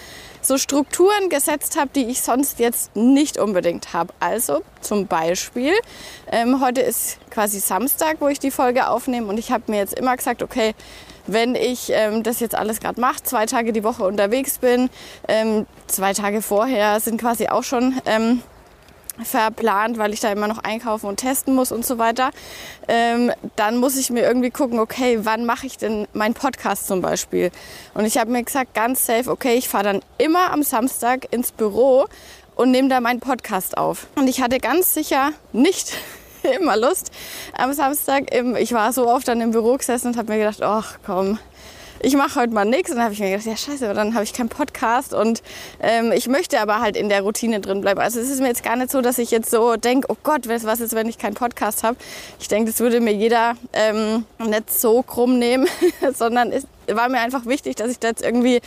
so 0.42 0.58
Strukturen 0.58 1.30
gesetzt 1.30 1.78
habe, 1.78 1.90
die 1.94 2.06
ich 2.06 2.22
sonst 2.22 2.60
jetzt 2.60 2.96
nicht 2.96 3.38
unbedingt 3.38 3.94
habe. 3.94 4.14
Also 4.20 4.62
zum 4.82 5.08
Beispiel, 5.08 5.74
ähm, 6.32 6.62
heute 6.62 6.82
ist 6.82 7.18
quasi 7.30 7.60
Samstag, 7.60 8.18
wo 8.20 8.28
ich 8.28 8.40
die 8.40 8.52
Folge 8.52 8.88
aufnehme 8.88 9.28
und 9.28 9.38
ich 9.38 9.52
habe 9.52 9.64
mir 9.68 9.78
jetzt 9.78 9.98
immer 9.98 10.16
gesagt, 10.16 10.42
okay, 10.42 10.74
wenn 11.26 11.56
ich 11.56 11.92
ähm, 11.92 12.24
das 12.24 12.40
jetzt 12.40 12.56
alles 12.56 12.80
gerade 12.80 13.02
mache, 13.02 13.22
zwei 13.24 13.46
Tage 13.46 13.74
die 13.74 13.84
Woche 13.84 14.04
unterwegs 14.04 14.60
bin, 14.60 14.90
ähm, 15.28 15.66
zwei 15.88 16.14
Tage 16.14 16.42
vorher 16.42 17.02
sind 17.02 17.20
quasi 17.20 17.50
auch 17.50 17.64
schon 17.64 18.00
ähm, 18.06 18.42
verplant, 19.24 19.98
weil 19.98 20.14
ich 20.14 20.20
da 20.20 20.32
immer 20.32 20.48
noch 20.48 20.60
einkaufen 20.60 21.08
und 21.08 21.18
testen 21.18 21.56
muss 21.56 21.72
und 21.72 21.86
so 21.86 21.98
weiter. 21.98 22.32
Ähm, 22.88 23.32
dann 23.56 23.78
muss 23.78 23.98
ich 23.98 24.10
mir 24.10 24.24
irgendwie 24.24 24.52
gucken, 24.52 24.80
okay, 24.80 25.20
wann 25.24 25.46
mache 25.46 25.68
ich 25.68 25.78
denn 25.78 26.08
meinen 26.14 26.34
Podcast 26.34 26.88
zum 26.88 27.02
Beispiel? 27.02 27.52
Und 27.94 28.06
ich 28.06 28.18
habe 28.18 28.32
mir 28.32 28.44
gesagt, 28.44 28.74
ganz 28.74 29.06
safe, 29.06 29.30
okay, 29.30 29.56
ich 29.56 29.68
fahre 29.70 29.84
dann 29.86 30.02
immer 30.18 30.52
am 30.52 30.64
Samstag 30.64 31.32
ins 31.32 31.52
Büro 31.52 32.06
und 32.56 32.72
nehme 32.72 32.90
da 32.90 33.00
meinen 33.00 33.20
Podcast 33.20 33.78
auf. 33.78 34.08
Und 34.16 34.28
ich 34.28 34.42
hatte 34.42 34.60
ganz 34.60 34.94
sicher 34.94 35.32
nicht 35.54 35.94
immer 36.60 36.78
Lust 36.78 37.12
am 37.54 37.74
Samstag. 37.74 38.34
ich 38.60 38.74
war 38.74 38.94
so 38.94 39.08
oft 39.08 39.28
dann 39.28 39.42
im 39.42 39.52
Büro 39.52 39.78
gesessen 39.78 40.08
und 40.08 40.18
habe 40.18 40.34
mir 40.34 40.40
gedacht, 40.40 40.62
ach 40.62 40.98
komm, 41.06 41.40
ich 42.02 42.16
mache 42.16 42.40
heute 42.40 42.54
mal 42.54 42.66
nichts. 42.66 42.90
Und 42.90 42.98
dann 42.98 43.06
habe 43.06 43.14
ich 43.14 43.20
mir 43.20 43.32
gedacht, 43.32 43.46
ja 43.46 43.58
scheiße, 43.58 43.86
aber 43.86 43.94
dann 43.94 44.14
habe 44.14 44.24
ich 44.24 44.34
keinen 44.34 44.50
Podcast 44.50 45.14
und 45.14 45.42
ähm, 45.82 46.12
ich 46.12 46.28
möchte 46.28 46.60
aber 46.60 46.80
halt 46.80 46.96
in 46.96 47.10
der 47.10 47.22
Routine 47.22 47.60
drin 47.60 47.82
bleiben. 47.82 48.00
Also 48.00 48.20
es 48.20 48.30
ist 48.30 48.42
mir 48.42 48.48
jetzt 48.48 48.64
gar 48.64 48.76
nicht 48.76 48.92
so, 48.92 49.02
dass 49.02 49.18
ich 49.18 49.32
jetzt 49.32 49.50
so 49.50 49.76
denke, 49.76 50.08
oh 50.10 50.18
Gott, 50.24 50.48
was 50.48 50.80
ist, 50.80 50.94
wenn 50.96 51.08
ich 51.08 51.18
keinen 51.18 51.36
Podcast 51.36 51.84
habe. 51.84 51.98
Ich 52.40 52.48
denke, 52.48 52.72
das 52.72 52.80
würde 52.80 53.00
mir 53.00 53.14
jeder 53.14 53.56
ähm, 53.74 54.26
nicht 54.40 54.72
so 54.72 55.02
krumm 55.02 55.40
nehmen, 55.40 55.68
sondern 56.14 56.52
ist, 56.52 56.68
war 56.92 57.10
mir 57.10 57.20
einfach 57.20 57.46
wichtig, 57.46 57.76
dass 57.76 57.92
ich 57.92 58.00
da 58.00 58.10
jetzt 58.10 58.24
irgendwie 58.24 58.62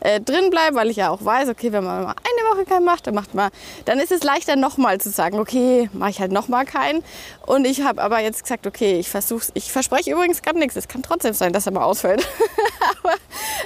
äh, 0.00 0.20
drin 0.20 0.50
bleibe, 0.50 0.76
weil 0.76 0.90
ich 0.90 0.96
ja 0.96 1.10
auch 1.10 1.24
weiß, 1.24 1.48
okay, 1.48 1.72
wenn 1.72 1.84
man 1.84 2.04
mal 2.04 2.14
eine 2.14 2.56
Woche 2.56 2.64
keinen 2.64 2.84
macht, 2.84 3.06
dann 3.06 3.14
macht 3.14 3.34
man, 3.34 3.50
dann 3.84 3.98
ist 3.98 4.12
es 4.12 4.22
leichter 4.22 4.56
nochmal 4.56 5.00
zu 5.00 5.10
sagen, 5.10 5.38
okay, 5.38 5.90
mache 5.92 6.10
ich 6.10 6.20
halt 6.20 6.32
nochmal 6.32 6.64
keinen. 6.64 7.02
Und 7.44 7.66
ich 7.66 7.82
habe 7.82 8.02
aber 8.02 8.20
jetzt 8.20 8.42
gesagt, 8.42 8.66
okay, 8.66 8.98
ich 8.98 9.08
versuche 9.10 9.46
ich 9.54 9.70
verspreche 9.72 10.12
übrigens 10.12 10.42
gerade 10.42 10.58
nichts. 10.58 10.76
Es 10.76 10.88
kann 10.88 11.02
trotzdem 11.02 11.34
sein, 11.34 11.52
dass 11.52 11.66
er 11.66 11.72
mal 11.72 11.84
ausfällt. 11.84 12.26
aber 13.02 13.14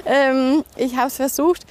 ähm, 0.05 0.63
ich 0.75 0.95
habe 0.95 1.07
es 1.07 1.15
versucht 1.15 1.65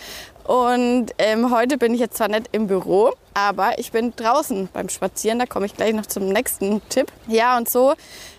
und 0.50 1.12
ähm, 1.18 1.52
heute 1.52 1.78
bin 1.78 1.94
ich 1.94 2.00
jetzt 2.00 2.16
zwar 2.16 2.26
nicht 2.26 2.48
im 2.50 2.66
Büro, 2.66 3.12
aber 3.34 3.78
ich 3.78 3.92
bin 3.92 4.12
draußen 4.16 4.68
beim 4.72 4.88
Spazieren. 4.88 5.38
Da 5.38 5.46
komme 5.46 5.66
ich 5.66 5.76
gleich 5.76 5.94
noch 5.94 6.06
zum 6.06 6.26
nächsten 6.26 6.82
Tipp. 6.88 7.12
Ja, 7.28 7.56
und 7.56 7.70
so 7.70 7.94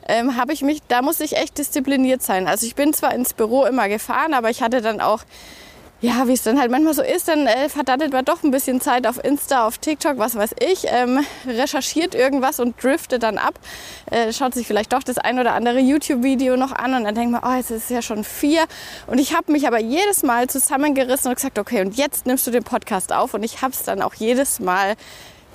ähm, 0.09 0.35
habe 0.35 0.51
ich 0.51 0.61
mich, 0.61 0.81
da 0.89 1.01
muss 1.01 1.21
ich 1.21 1.37
echt 1.37 1.57
diszipliniert 1.57 2.21
sein. 2.21 2.49
Also 2.49 2.65
ich 2.65 2.75
bin 2.75 2.93
zwar 2.93 3.15
ins 3.15 3.33
Büro 3.33 3.63
immer 3.63 3.87
gefahren, 3.87 4.33
aber 4.33 4.49
ich 4.49 4.61
hatte 4.61 4.81
dann 4.81 4.99
auch 4.99 5.21
ja, 6.01 6.27
wie 6.27 6.33
es 6.33 6.41
dann 6.41 6.59
halt 6.59 6.71
manchmal 6.71 6.95
so 6.95 7.03
ist, 7.03 7.27
dann 7.27 7.45
äh, 7.45 7.69
verdattelt 7.69 8.11
man 8.11 8.25
doch 8.25 8.41
ein 8.43 8.49
bisschen 8.49 8.81
Zeit 8.81 9.05
auf 9.05 9.23
Insta, 9.23 9.67
auf 9.67 9.77
TikTok, 9.77 10.17
was 10.17 10.35
weiß 10.35 10.55
ich, 10.59 10.85
ähm, 10.87 11.19
recherchiert 11.45 12.15
irgendwas 12.15 12.59
und 12.59 12.81
driftet 12.81 13.21
dann 13.21 13.37
ab, 13.37 13.59
äh, 14.09 14.33
schaut 14.33 14.55
sich 14.55 14.65
vielleicht 14.65 14.93
doch 14.93 15.03
das 15.03 15.19
ein 15.19 15.39
oder 15.39 15.53
andere 15.53 15.79
YouTube-Video 15.79 16.57
noch 16.57 16.71
an 16.71 16.95
und 16.95 17.03
dann 17.03 17.13
denkt 17.13 17.31
man, 17.31 17.41
oh, 17.45 17.55
jetzt 17.55 17.69
ist 17.69 17.83
es 17.83 17.89
ja 17.89 18.01
schon 18.01 18.23
vier. 18.23 18.65
Und 19.05 19.19
ich 19.19 19.35
habe 19.35 19.51
mich 19.51 19.67
aber 19.67 19.79
jedes 19.79 20.23
Mal 20.23 20.49
zusammengerissen 20.49 21.29
und 21.29 21.35
gesagt, 21.35 21.59
okay, 21.59 21.81
und 21.81 21.95
jetzt 21.95 22.25
nimmst 22.25 22.47
du 22.47 22.51
den 22.51 22.63
Podcast 22.63 23.13
auf 23.13 23.35
und 23.35 23.43
ich 23.43 23.61
habe 23.61 23.73
es 23.73 23.83
dann 23.83 24.01
auch 24.01 24.15
jedes 24.15 24.59
Mal 24.59 24.95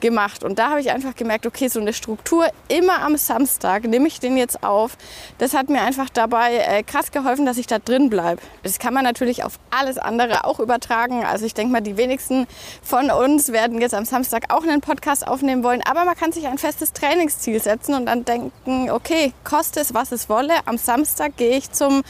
gemacht. 0.00 0.44
Und 0.44 0.58
da 0.58 0.70
habe 0.70 0.80
ich 0.80 0.90
einfach 0.90 1.14
gemerkt, 1.14 1.46
okay, 1.46 1.68
so 1.68 1.80
eine 1.80 1.92
Struktur 1.92 2.46
immer 2.68 3.02
am 3.02 3.16
Samstag 3.16 3.84
nehme 3.84 4.08
ich 4.08 4.20
den 4.20 4.36
jetzt 4.36 4.62
auf. 4.62 4.96
Das 5.38 5.54
hat 5.54 5.68
mir 5.68 5.82
einfach 5.82 6.08
dabei 6.10 6.56
äh, 6.56 6.82
krass 6.82 7.10
geholfen, 7.10 7.46
dass 7.46 7.58
ich 7.58 7.66
da 7.66 7.78
drin 7.78 8.10
bleibe. 8.10 8.40
Das 8.62 8.78
kann 8.78 8.94
man 8.94 9.04
natürlich 9.04 9.44
auf 9.44 9.58
alles 9.70 9.98
andere 9.98 10.44
auch 10.44 10.60
übertragen. 10.60 11.24
Also 11.24 11.46
ich 11.46 11.54
denke 11.54 11.72
mal, 11.72 11.80
die 11.80 11.96
wenigsten 11.96 12.46
von 12.82 13.10
uns 13.10 13.52
werden 13.52 13.80
jetzt 13.80 13.94
am 13.94 14.04
Samstag 14.04 14.52
auch 14.52 14.62
einen 14.62 14.80
Podcast 14.80 15.26
aufnehmen 15.26 15.62
wollen. 15.62 15.82
Aber 15.88 16.04
man 16.04 16.16
kann 16.16 16.32
sich 16.32 16.46
ein 16.46 16.58
festes 16.58 16.92
Trainingsziel 16.92 17.60
setzen 17.62 17.94
und 17.94 18.06
dann 18.06 18.24
denken, 18.24 18.90
okay, 18.90 19.32
koste 19.44 19.80
es, 19.80 19.94
was 19.94 20.12
es 20.12 20.28
wolle. 20.28 20.54
Am 20.66 20.78
Samstag 20.78 21.36
gehe 21.36 21.56
ich 21.56 21.72
zum 21.72 22.02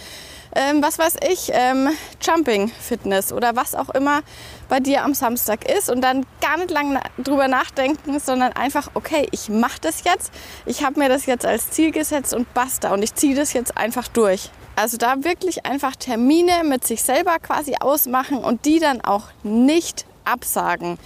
ähm, 0.56 0.82
was 0.82 0.98
weiß 0.98 1.16
ich, 1.30 1.50
ähm, 1.52 1.90
Jumping 2.22 2.68
Fitness 2.68 3.32
oder 3.32 3.54
was 3.56 3.74
auch 3.74 3.90
immer 3.90 4.22
bei 4.68 4.80
dir 4.80 5.04
am 5.04 5.14
Samstag 5.14 5.70
ist 5.70 5.90
und 5.90 6.00
dann 6.00 6.24
gar 6.40 6.56
nicht 6.56 6.70
lange 6.70 7.00
drüber 7.18 7.46
nachdenken, 7.46 8.18
sondern 8.18 8.52
einfach, 8.52 8.90
okay, 8.94 9.28
ich 9.30 9.48
mache 9.48 9.80
das 9.82 10.04
jetzt, 10.04 10.32
ich 10.64 10.82
habe 10.82 10.98
mir 10.98 11.08
das 11.08 11.26
jetzt 11.26 11.44
als 11.44 11.70
Ziel 11.70 11.90
gesetzt 11.90 12.32
und 12.32 12.52
basta 12.54 12.92
und 12.92 13.02
ich 13.02 13.14
ziehe 13.14 13.34
das 13.34 13.52
jetzt 13.52 13.76
einfach 13.76 14.08
durch. 14.08 14.50
Also 14.76 14.96
da 14.96 15.24
wirklich 15.24 15.66
einfach 15.66 15.94
Termine 15.94 16.64
mit 16.64 16.86
sich 16.86 17.02
selber 17.02 17.38
quasi 17.38 17.76
ausmachen 17.78 18.38
und 18.38 18.64
die 18.64 18.78
dann 18.78 19.00
auch 19.02 19.24
nicht 19.42 20.06
absagen. 20.24 20.98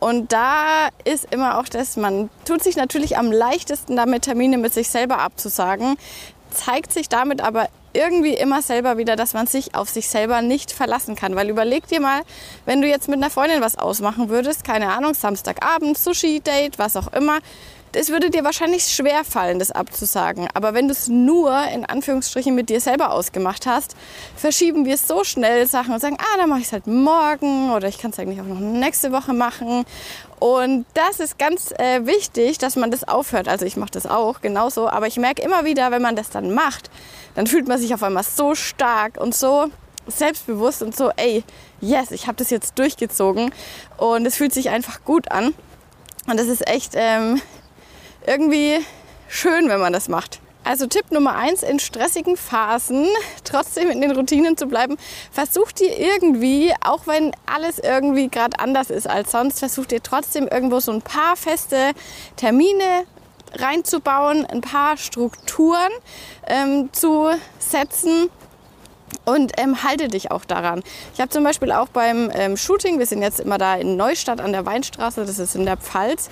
Und 0.00 0.32
da 0.32 0.88
ist 1.04 1.32
immer 1.32 1.58
auch 1.58 1.68
das, 1.68 1.96
man 1.96 2.30
tut 2.44 2.62
sich 2.62 2.76
natürlich 2.76 3.16
am 3.16 3.32
leichtesten 3.32 3.96
damit, 3.96 4.22
Termine 4.22 4.58
mit 4.58 4.72
sich 4.72 4.90
selber 4.90 5.18
abzusagen, 5.18 5.96
zeigt 6.50 6.92
sich 6.92 7.08
damit 7.08 7.40
aber 7.40 7.68
irgendwie 7.92 8.34
immer 8.34 8.62
selber 8.62 8.98
wieder, 8.98 9.16
dass 9.16 9.34
man 9.34 9.46
sich 9.46 9.74
auf 9.74 9.88
sich 9.88 10.08
selber 10.08 10.42
nicht 10.42 10.72
verlassen 10.72 11.14
kann. 11.14 11.34
Weil 11.36 11.48
überleg 11.48 11.86
dir 11.88 12.00
mal, 12.00 12.22
wenn 12.66 12.82
du 12.82 12.88
jetzt 12.88 13.08
mit 13.08 13.16
einer 13.16 13.30
Freundin 13.30 13.60
was 13.60 13.76
ausmachen 13.76 14.28
würdest, 14.28 14.64
keine 14.64 14.90
Ahnung, 14.92 15.14
Samstagabend, 15.14 15.98
Sushi-Date, 15.98 16.78
was 16.78 16.96
auch 16.96 17.12
immer, 17.12 17.38
es 17.92 18.10
würde 18.10 18.30
dir 18.30 18.44
wahrscheinlich 18.44 18.84
schwer 18.84 19.24
fallen, 19.24 19.58
das 19.58 19.70
abzusagen. 19.70 20.48
Aber 20.54 20.74
wenn 20.74 20.88
du 20.88 20.92
es 20.92 21.08
nur 21.08 21.56
in 21.68 21.84
Anführungsstrichen 21.84 22.54
mit 22.54 22.68
dir 22.68 22.80
selber 22.80 23.12
ausgemacht 23.12 23.66
hast, 23.66 23.96
verschieben 24.36 24.84
wir 24.84 24.96
so 24.96 25.24
schnell 25.24 25.66
Sachen 25.66 25.94
und 25.94 26.00
sagen, 26.00 26.18
ah, 26.20 26.36
dann 26.36 26.48
mache 26.48 26.60
ich 26.60 26.66
es 26.66 26.72
halt 26.72 26.86
morgen 26.86 27.70
oder 27.70 27.88
ich 27.88 27.98
kann 27.98 28.10
es 28.10 28.18
eigentlich 28.18 28.40
auch 28.40 28.44
noch 28.44 28.60
nächste 28.60 29.10
Woche 29.12 29.32
machen. 29.32 29.84
Und 30.38 30.86
das 30.94 31.20
ist 31.20 31.38
ganz 31.38 31.72
äh, 31.72 32.06
wichtig, 32.06 32.58
dass 32.58 32.76
man 32.76 32.90
das 32.90 33.06
aufhört. 33.06 33.48
Also 33.48 33.66
ich 33.66 33.76
mache 33.76 33.90
das 33.90 34.06
auch 34.06 34.40
genauso, 34.40 34.88
aber 34.88 35.06
ich 35.06 35.16
merke 35.16 35.42
immer 35.42 35.64
wieder, 35.64 35.90
wenn 35.90 36.02
man 36.02 36.16
das 36.16 36.30
dann 36.30 36.54
macht, 36.54 36.90
dann 37.34 37.46
fühlt 37.46 37.66
man 37.66 37.78
sich 37.78 37.92
auf 37.94 38.02
einmal 38.02 38.22
so 38.22 38.54
stark 38.54 39.20
und 39.20 39.34
so 39.34 39.66
selbstbewusst 40.06 40.82
und 40.82 40.96
so, 40.96 41.10
ey, 41.16 41.44
yes, 41.80 42.10
ich 42.12 42.26
habe 42.26 42.36
das 42.36 42.50
jetzt 42.50 42.78
durchgezogen 42.78 43.52
und 43.96 44.26
es 44.26 44.36
fühlt 44.36 44.54
sich 44.54 44.70
einfach 44.70 45.04
gut 45.04 45.30
an. 45.30 45.54
Und 46.26 46.38
das 46.38 46.46
ist 46.46 46.66
echt 46.66 46.92
ähm, 46.94 47.40
irgendwie 48.26 48.78
schön, 49.28 49.68
wenn 49.68 49.80
man 49.80 49.92
das 49.92 50.08
macht. 50.08 50.40
Also 50.68 50.86
Tipp 50.86 51.10
Nummer 51.12 51.34
eins 51.34 51.62
in 51.62 51.78
stressigen 51.78 52.36
Phasen 52.36 53.06
trotzdem 53.42 53.88
in 53.88 54.02
den 54.02 54.10
Routinen 54.10 54.54
zu 54.54 54.66
bleiben. 54.66 54.98
Versucht 55.32 55.80
ihr 55.80 55.98
irgendwie, 55.98 56.74
auch 56.84 57.06
wenn 57.06 57.32
alles 57.46 57.78
irgendwie 57.78 58.28
gerade 58.28 58.58
anders 58.58 58.90
ist 58.90 59.08
als 59.08 59.32
sonst, 59.32 59.60
versucht 59.60 59.92
ihr 59.92 60.02
trotzdem 60.02 60.46
irgendwo 60.46 60.78
so 60.80 60.92
ein 60.92 61.00
paar 61.00 61.36
feste 61.36 61.92
Termine 62.36 63.06
reinzubauen, 63.54 64.44
ein 64.44 64.60
paar 64.60 64.98
Strukturen 64.98 65.90
ähm, 66.46 66.90
zu 66.92 67.30
setzen 67.58 68.28
und 69.24 69.52
ähm, 69.58 69.82
halte 69.82 70.08
dich 70.08 70.30
auch 70.30 70.44
daran. 70.44 70.82
Ich 71.14 71.20
habe 71.20 71.30
zum 71.30 71.44
Beispiel 71.44 71.72
auch 71.72 71.88
beim 71.88 72.30
ähm, 72.34 72.56
Shooting, 72.56 72.98
wir 72.98 73.06
sind 73.06 73.22
jetzt 73.22 73.40
immer 73.40 73.58
da 73.58 73.74
in 73.76 73.96
Neustadt 73.96 74.40
an 74.40 74.52
der 74.52 74.64
Weinstraße, 74.64 75.24
das 75.24 75.38
ist 75.38 75.54
in 75.54 75.64
der 75.64 75.76
Pfalz, 75.76 76.30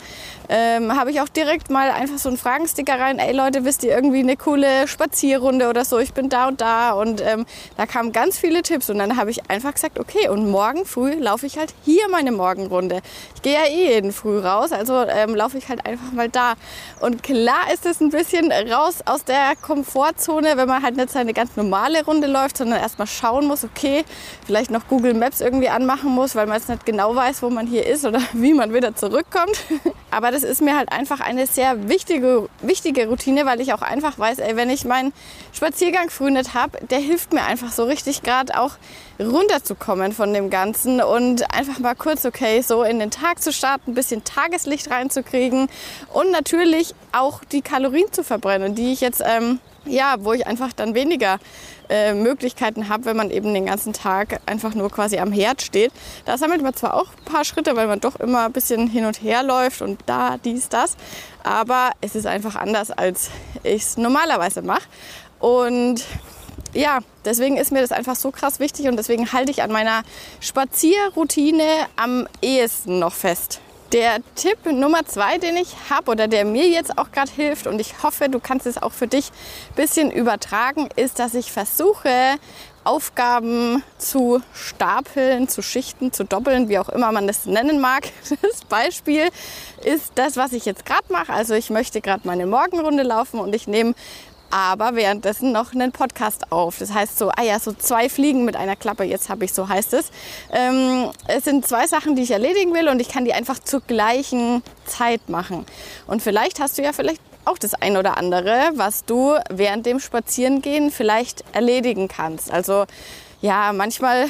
ähm, 0.48 0.96
habe 0.96 1.10
ich 1.10 1.20
auch 1.20 1.28
direkt 1.28 1.70
mal 1.70 1.90
einfach 1.90 2.18
so 2.18 2.28
einen 2.28 2.38
Fragensticker 2.38 2.98
rein, 2.98 3.18
ey 3.18 3.34
Leute, 3.34 3.64
wisst 3.64 3.84
ihr 3.84 3.94
irgendwie 3.94 4.20
eine 4.20 4.36
coole 4.36 4.86
Spazierrunde 4.88 5.68
oder 5.68 5.84
so, 5.84 5.98
ich 5.98 6.12
bin 6.12 6.28
da 6.28 6.48
und 6.48 6.60
da. 6.60 6.92
Und 6.92 7.20
ähm, 7.20 7.46
da 7.76 7.86
kamen 7.86 8.12
ganz 8.12 8.38
viele 8.38 8.62
Tipps. 8.62 8.90
Und 8.90 8.98
dann 8.98 9.16
habe 9.16 9.30
ich 9.30 9.50
einfach 9.50 9.74
gesagt, 9.74 9.98
okay 9.98 10.28
und 10.28 10.50
morgen 10.50 10.84
früh 10.84 11.14
laufe 11.14 11.46
ich 11.46 11.58
halt 11.58 11.74
hier 11.84 12.08
meine 12.10 12.32
Morgenrunde. 12.32 13.00
Ich 13.34 13.42
gehe 13.42 13.54
ja 13.54 13.66
eh 13.66 13.94
jeden 13.94 14.12
früh 14.12 14.38
raus, 14.38 14.72
also 14.72 15.02
ähm, 15.02 15.34
laufe 15.34 15.58
ich 15.58 15.68
halt 15.68 15.84
einfach 15.86 16.12
mal 16.12 16.28
da. 16.28 16.54
Und 17.00 17.22
klar 17.22 17.72
ist 17.72 17.86
es 17.86 18.00
ein 18.00 18.10
bisschen 18.10 18.52
raus 18.52 18.98
aus 19.04 19.24
der 19.24 19.54
Komfortzone, 19.60 20.56
wenn 20.56 20.68
man 20.68 20.82
halt 20.82 20.96
nicht 20.96 21.10
seine 21.10 21.32
ganz 21.32 21.56
normale 21.56 22.04
Runde 22.04 22.26
läuft, 22.26 22.56
sondern 22.56 22.80
erstmal 22.80 23.06
schauen 23.06 23.46
muss, 23.46 23.64
okay, 23.64 24.04
vielleicht 24.46 24.70
noch 24.70 24.88
Google 24.88 25.14
Maps 25.14 25.40
irgendwie 25.40 25.68
anmachen 25.68 26.10
muss, 26.10 26.34
weil 26.34 26.46
man 26.46 26.56
jetzt 26.56 26.68
nicht 26.68 26.86
genau 26.86 27.14
weiß, 27.14 27.42
wo 27.42 27.50
man 27.50 27.66
hier 27.66 27.86
ist 27.86 28.04
oder 28.04 28.20
wie 28.32 28.54
man 28.54 28.72
wieder 28.72 28.94
zurückkommt. 28.94 29.56
Aber 30.10 30.30
das 30.36 30.42
ist 30.42 30.60
mir 30.60 30.76
halt 30.76 30.92
einfach 30.92 31.20
eine 31.20 31.46
sehr 31.46 31.88
wichtige, 31.88 32.50
wichtige 32.60 33.08
Routine, 33.08 33.46
weil 33.46 33.62
ich 33.62 33.72
auch 33.72 33.80
einfach 33.80 34.18
weiß, 34.18 34.38
ey, 34.40 34.54
wenn 34.54 34.68
ich 34.68 34.84
meinen 34.84 35.14
Spaziergang 35.54 36.10
früh 36.10 36.30
nicht 36.30 36.52
habe, 36.52 36.78
der 36.90 36.98
hilft 36.98 37.32
mir 37.32 37.42
einfach 37.42 37.72
so 37.72 37.84
richtig 37.84 38.22
gerade 38.22 38.60
auch 38.60 38.72
runterzukommen 39.18 40.12
von 40.12 40.34
dem 40.34 40.50
Ganzen 40.50 41.00
und 41.00 41.50
einfach 41.54 41.78
mal 41.78 41.94
kurz, 41.94 42.26
okay, 42.26 42.60
so 42.60 42.82
in 42.82 42.98
den 42.98 43.10
Tag 43.10 43.42
zu 43.42 43.50
starten, 43.50 43.92
ein 43.92 43.94
bisschen 43.94 44.24
Tageslicht 44.24 44.90
reinzukriegen 44.90 45.68
und 46.12 46.30
natürlich 46.32 46.94
auch 47.12 47.42
die 47.44 47.62
Kalorien 47.62 48.12
zu 48.12 48.22
verbrennen, 48.22 48.74
die 48.74 48.92
ich 48.92 49.00
jetzt, 49.00 49.22
ähm, 49.24 49.58
ja, 49.86 50.16
wo 50.18 50.34
ich 50.34 50.46
einfach 50.46 50.74
dann 50.74 50.94
weniger 50.94 51.38
äh, 51.88 52.14
Möglichkeiten 52.14 52.88
habe, 52.88 53.04
wenn 53.06 53.16
man 53.16 53.30
eben 53.30 53.52
den 53.54 53.66
ganzen 53.66 53.92
Tag 53.92 54.40
einfach 54.46 54.74
nur 54.74 54.90
quasi 54.90 55.18
am 55.18 55.32
Herd 55.32 55.62
steht. 55.62 55.92
Da 56.24 56.38
sammelt 56.38 56.62
man 56.62 56.74
zwar 56.74 56.94
auch 56.94 57.06
ein 57.06 57.32
paar 57.32 57.44
Schritte, 57.44 57.76
weil 57.76 57.86
man 57.86 58.00
doch 58.00 58.16
immer 58.16 58.46
ein 58.46 58.52
bisschen 58.52 58.88
hin 58.88 59.06
und 59.06 59.22
her 59.22 59.42
läuft 59.42 59.82
und 59.82 60.00
da, 60.06 60.38
dies, 60.38 60.68
das. 60.68 60.96
Aber 61.42 61.90
es 62.00 62.14
ist 62.14 62.26
einfach 62.26 62.56
anders, 62.56 62.90
als 62.90 63.30
ich 63.62 63.82
es 63.82 63.96
normalerweise 63.96 64.62
mache. 64.62 64.88
Und 65.38 66.04
ja, 66.72 67.00
deswegen 67.24 67.56
ist 67.56 67.72
mir 67.72 67.80
das 67.80 67.92
einfach 67.92 68.16
so 68.16 68.30
krass 68.30 68.60
wichtig 68.60 68.88
und 68.88 68.96
deswegen 68.96 69.32
halte 69.32 69.50
ich 69.50 69.62
an 69.62 69.72
meiner 69.72 70.02
Spazierroutine 70.40 71.64
am 71.96 72.26
ehesten 72.42 72.98
noch 72.98 73.14
fest. 73.14 73.60
Der 73.92 74.18
Tipp 74.34 74.58
Nummer 74.66 75.06
zwei, 75.06 75.38
den 75.38 75.56
ich 75.56 75.76
habe 75.90 76.10
oder 76.10 76.26
der 76.26 76.44
mir 76.44 76.68
jetzt 76.68 76.98
auch 76.98 77.12
gerade 77.12 77.30
hilft 77.30 77.68
und 77.68 77.80
ich 77.80 78.02
hoffe, 78.02 78.28
du 78.28 78.40
kannst 78.40 78.66
es 78.66 78.82
auch 78.82 78.92
für 78.92 79.06
dich 79.06 79.30
ein 79.70 79.74
bisschen 79.76 80.10
übertragen, 80.10 80.88
ist, 80.96 81.20
dass 81.20 81.34
ich 81.34 81.52
versuche, 81.52 82.10
Aufgaben 82.82 83.82
zu 83.98 84.42
stapeln, 84.52 85.48
zu 85.48 85.62
schichten, 85.62 86.12
zu 86.12 86.24
doppeln, 86.24 86.68
wie 86.68 86.78
auch 86.78 86.88
immer 86.88 87.10
man 87.12 87.26
das 87.26 87.46
nennen 87.46 87.80
mag. 87.80 88.08
Das 88.42 88.64
Beispiel 88.64 89.28
ist 89.84 90.12
das, 90.16 90.36
was 90.36 90.52
ich 90.52 90.64
jetzt 90.64 90.84
gerade 90.84 91.12
mache. 91.12 91.32
Also 91.32 91.54
ich 91.54 91.70
möchte 91.70 92.00
gerade 92.00 92.26
meine 92.26 92.46
Morgenrunde 92.46 93.02
laufen 93.02 93.40
und 93.40 93.54
ich 93.54 93.66
nehme 93.66 93.94
aber 94.56 94.96
währenddessen 94.96 95.52
noch 95.52 95.74
einen 95.74 95.92
Podcast 95.92 96.50
auf. 96.50 96.78
Das 96.78 96.94
heißt 96.94 97.18
so, 97.18 97.28
ah 97.28 97.42
ja, 97.42 97.60
so 97.60 97.74
zwei 97.74 98.08
Fliegen 98.08 98.46
mit 98.46 98.56
einer 98.56 98.74
Klappe, 98.74 99.04
jetzt 99.04 99.28
habe 99.28 99.44
ich 99.44 99.52
so 99.52 99.68
heißt 99.68 99.92
es. 99.92 100.10
Ähm, 100.50 101.10
es 101.28 101.44
sind 101.44 101.68
zwei 101.68 101.86
Sachen, 101.86 102.16
die 102.16 102.22
ich 102.22 102.30
erledigen 102.30 102.72
will 102.72 102.88
und 102.88 102.98
ich 102.98 103.10
kann 103.10 103.26
die 103.26 103.34
einfach 103.34 103.58
zur 103.58 103.82
gleichen 103.82 104.62
Zeit 104.86 105.28
machen. 105.28 105.66
Und 106.06 106.22
vielleicht 106.22 106.58
hast 106.58 106.78
du 106.78 106.82
ja 106.82 106.94
vielleicht 106.94 107.20
auch 107.44 107.58
das 107.58 107.74
ein 107.74 107.98
oder 107.98 108.16
andere, 108.16 108.70
was 108.76 109.04
du 109.04 109.34
während 109.50 109.84
dem 109.84 110.00
Spazierengehen 110.00 110.90
vielleicht 110.90 111.44
erledigen 111.52 112.08
kannst. 112.08 112.50
Also 112.50 112.86
ja, 113.42 113.74
manchmal 113.74 114.28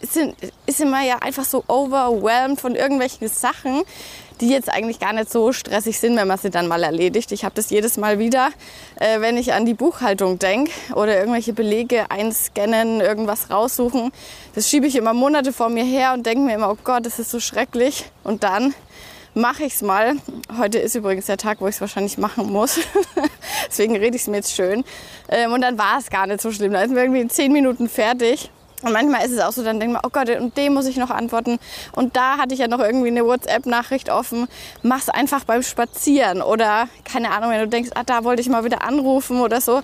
sind, 0.00 0.34
ist 0.66 0.80
immer 0.80 1.02
ja 1.02 1.18
einfach 1.20 1.44
so 1.44 1.62
overwhelmed 1.68 2.60
von 2.60 2.74
irgendwelchen 2.74 3.28
Sachen, 3.28 3.82
die 4.42 4.48
jetzt 4.48 4.68
eigentlich 4.68 4.98
gar 4.98 5.12
nicht 5.12 5.30
so 5.30 5.52
stressig 5.52 5.98
sind, 5.98 6.16
wenn 6.16 6.26
man 6.26 6.36
sie 6.36 6.50
dann 6.50 6.66
mal 6.66 6.82
erledigt. 6.82 7.30
Ich 7.30 7.44
habe 7.44 7.54
das 7.54 7.70
jedes 7.70 7.96
Mal 7.96 8.18
wieder, 8.18 8.50
äh, 8.96 9.20
wenn 9.20 9.36
ich 9.36 9.52
an 9.52 9.64
die 9.64 9.72
Buchhaltung 9.74 10.40
denke 10.40 10.72
oder 10.94 11.16
irgendwelche 11.16 11.52
Belege 11.52 12.10
einscannen, 12.10 13.00
irgendwas 13.00 13.50
raussuchen. 13.50 14.10
Das 14.56 14.68
schiebe 14.68 14.86
ich 14.86 14.96
immer 14.96 15.14
Monate 15.14 15.52
vor 15.52 15.68
mir 15.68 15.84
her 15.84 16.12
und 16.12 16.26
denke 16.26 16.40
mir 16.40 16.56
immer, 16.56 16.72
oh 16.72 16.78
Gott, 16.82 17.06
das 17.06 17.20
ist 17.20 17.30
so 17.30 17.38
schrecklich. 17.38 18.10
Und 18.24 18.42
dann 18.42 18.74
mache 19.34 19.62
ich 19.62 19.74
es 19.74 19.82
mal. 19.82 20.16
Heute 20.58 20.78
ist 20.78 20.96
übrigens 20.96 21.26
der 21.26 21.36
Tag, 21.36 21.60
wo 21.60 21.68
ich 21.68 21.76
es 21.76 21.80
wahrscheinlich 21.80 22.18
machen 22.18 22.50
muss. 22.50 22.80
Deswegen 23.68 23.96
rede 23.96 24.16
ich 24.16 24.22
es 24.22 24.28
mir 24.28 24.38
jetzt 24.38 24.54
schön. 24.54 24.82
Ähm, 25.28 25.52
und 25.52 25.60
dann 25.60 25.78
war 25.78 25.98
es 25.98 26.10
gar 26.10 26.26
nicht 26.26 26.40
so 26.40 26.50
schlimm. 26.50 26.72
Da 26.72 26.82
ist 26.82 26.90
mir 26.90 27.00
irgendwie 27.00 27.20
in 27.20 27.30
zehn 27.30 27.52
Minuten 27.52 27.88
fertig. 27.88 28.50
Und 28.82 28.92
manchmal 28.92 29.24
ist 29.24 29.32
es 29.32 29.40
auch 29.40 29.52
so, 29.52 29.62
dann 29.62 29.80
denkt 29.80 29.94
man, 29.94 30.02
oh 30.04 30.10
Gott, 30.10 30.28
und 30.30 30.56
dem 30.56 30.74
muss 30.74 30.86
ich 30.86 30.96
noch 30.96 31.10
antworten. 31.10 31.58
Und 31.92 32.16
da 32.16 32.38
hatte 32.38 32.54
ich 32.54 32.60
ja 32.60 32.68
noch 32.68 32.80
irgendwie 32.80 33.08
eine 33.08 33.24
WhatsApp-Nachricht 33.24 34.10
offen. 34.10 34.48
Mach's 34.82 35.08
einfach 35.08 35.44
beim 35.44 35.62
Spazieren. 35.62 36.42
Oder 36.42 36.88
keine 37.04 37.30
Ahnung, 37.30 37.50
wenn 37.50 37.60
du 37.60 37.68
denkst, 37.68 37.90
ah, 37.94 38.02
da 38.04 38.24
wollte 38.24 38.42
ich 38.42 38.48
mal 38.48 38.64
wieder 38.64 38.82
anrufen 38.82 39.40
oder 39.40 39.60
so 39.60 39.82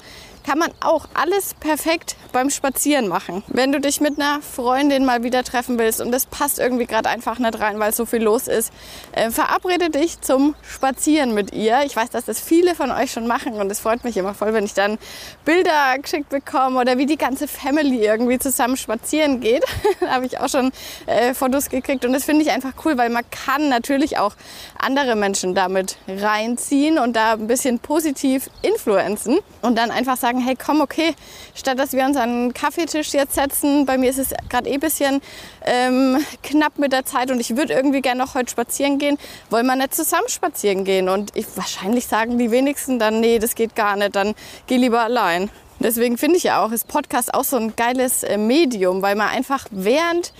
kann 0.48 0.58
man 0.58 0.70
auch 0.80 1.08
alles 1.12 1.52
perfekt 1.52 2.16
beim 2.32 2.48
Spazieren 2.48 3.06
machen. 3.06 3.42
Wenn 3.48 3.70
du 3.70 3.80
dich 3.80 4.00
mit 4.00 4.18
einer 4.18 4.40
Freundin 4.40 5.04
mal 5.04 5.22
wieder 5.22 5.44
treffen 5.44 5.78
willst 5.78 6.00
und 6.00 6.10
das 6.10 6.24
passt 6.24 6.58
irgendwie 6.58 6.86
gerade 6.86 7.06
einfach 7.10 7.38
nicht 7.38 7.60
rein, 7.60 7.78
weil 7.78 7.92
so 7.92 8.06
viel 8.06 8.22
los 8.22 8.48
ist, 8.48 8.72
äh, 9.12 9.30
verabrede 9.30 9.90
dich 9.90 10.22
zum 10.22 10.54
Spazieren 10.62 11.34
mit 11.34 11.52
ihr. 11.52 11.82
Ich 11.84 11.94
weiß, 11.94 12.08
dass 12.08 12.24
das 12.24 12.40
viele 12.40 12.74
von 12.74 12.90
euch 12.90 13.12
schon 13.12 13.26
machen 13.26 13.60
und 13.60 13.70
es 13.70 13.80
freut 13.80 14.04
mich 14.04 14.16
immer 14.16 14.32
voll, 14.32 14.54
wenn 14.54 14.64
ich 14.64 14.72
dann 14.72 14.96
Bilder 15.44 15.98
geschickt 16.00 16.30
bekomme 16.30 16.80
oder 16.80 16.96
wie 16.96 17.04
die 17.04 17.18
ganze 17.18 17.46
Family 17.46 18.06
irgendwie 18.06 18.38
zusammen 18.38 18.78
spazieren 18.78 19.40
geht. 19.40 19.64
habe 20.08 20.24
ich 20.24 20.40
auch 20.40 20.48
schon 20.48 20.72
äh, 21.04 21.34
Fotos 21.34 21.68
gekriegt 21.68 22.06
und 22.06 22.14
das 22.14 22.24
finde 22.24 22.42
ich 22.42 22.50
einfach 22.50 22.72
cool, 22.86 22.96
weil 22.96 23.10
man 23.10 23.24
kann 23.30 23.68
natürlich 23.68 24.16
auch 24.16 24.34
andere 24.78 25.14
Menschen 25.14 25.54
damit 25.54 25.98
reinziehen 26.08 26.98
und 26.98 27.16
da 27.16 27.34
ein 27.34 27.48
bisschen 27.48 27.80
positiv 27.80 28.48
influenzen 28.62 29.40
und 29.60 29.76
dann 29.76 29.90
einfach 29.90 30.16
sagen, 30.16 30.37
sagen, 30.38 30.40
hey 30.40 30.56
komm, 30.56 30.80
okay, 30.80 31.14
statt 31.54 31.78
dass 31.78 31.92
wir 31.92 32.04
uns 32.04 32.16
an 32.16 32.28
einen 32.28 32.54
Kaffeetisch 32.54 33.12
jetzt 33.12 33.34
setzen, 33.34 33.86
bei 33.86 33.98
mir 33.98 34.10
ist 34.10 34.18
es 34.18 34.30
gerade 34.48 34.68
eh 34.68 34.74
ein 34.74 34.80
bisschen 34.80 35.20
ähm, 35.64 36.18
knapp 36.42 36.78
mit 36.78 36.92
der 36.92 37.04
Zeit 37.04 37.30
und 37.30 37.40
ich 37.40 37.56
würde 37.56 37.74
irgendwie 37.74 38.00
gerne 38.00 38.20
noch 38.20 38.34
heute 38.34 38.50
spazieren 38.50 38.98
gehen, 38.98 39.18
wollen 39.50 39.66
wir 39.66 39.76
nicht 39.76 39.94
zusammen 39.94 40.28
spazieren 40.28 40.84
gehen? 40.84 41.08
Und 41.08 41.36
ich, 41.36 41.46
wahrscheinlich 41.56 42.06
sagen 42.06 42.38
die 42.38 42.50
wenigsten 42.50 42.98
dann, 42.98 43.20
nee, 43.20 43.38
das 43.38 43.54
geht 43.54 43.74
gar 43.74 43.96
nicht, 43.96 44.16
dann 44.16 44.34
geh 44.66 44.76
lieber 44.76 45.02
allein. 45.02 45.50
Deswegen 45.80 46.18
finde 46.18 46.38
ich 46.38 46.42
ja 46.44 46.64
auch, 46.64 46.72
ist 46.72 46.88
Podcast 46.88 47.32
auch 47.34 47.44
so 47.44 47.56
ein 47.56 47.76
geiles 47.76 48.24
äh, 48.24 48.36
Medium, 48.36 49.00
weil 49.02 49.14
man 49.14 49.28
einfach 49.28 49.66
während 49.70 50.32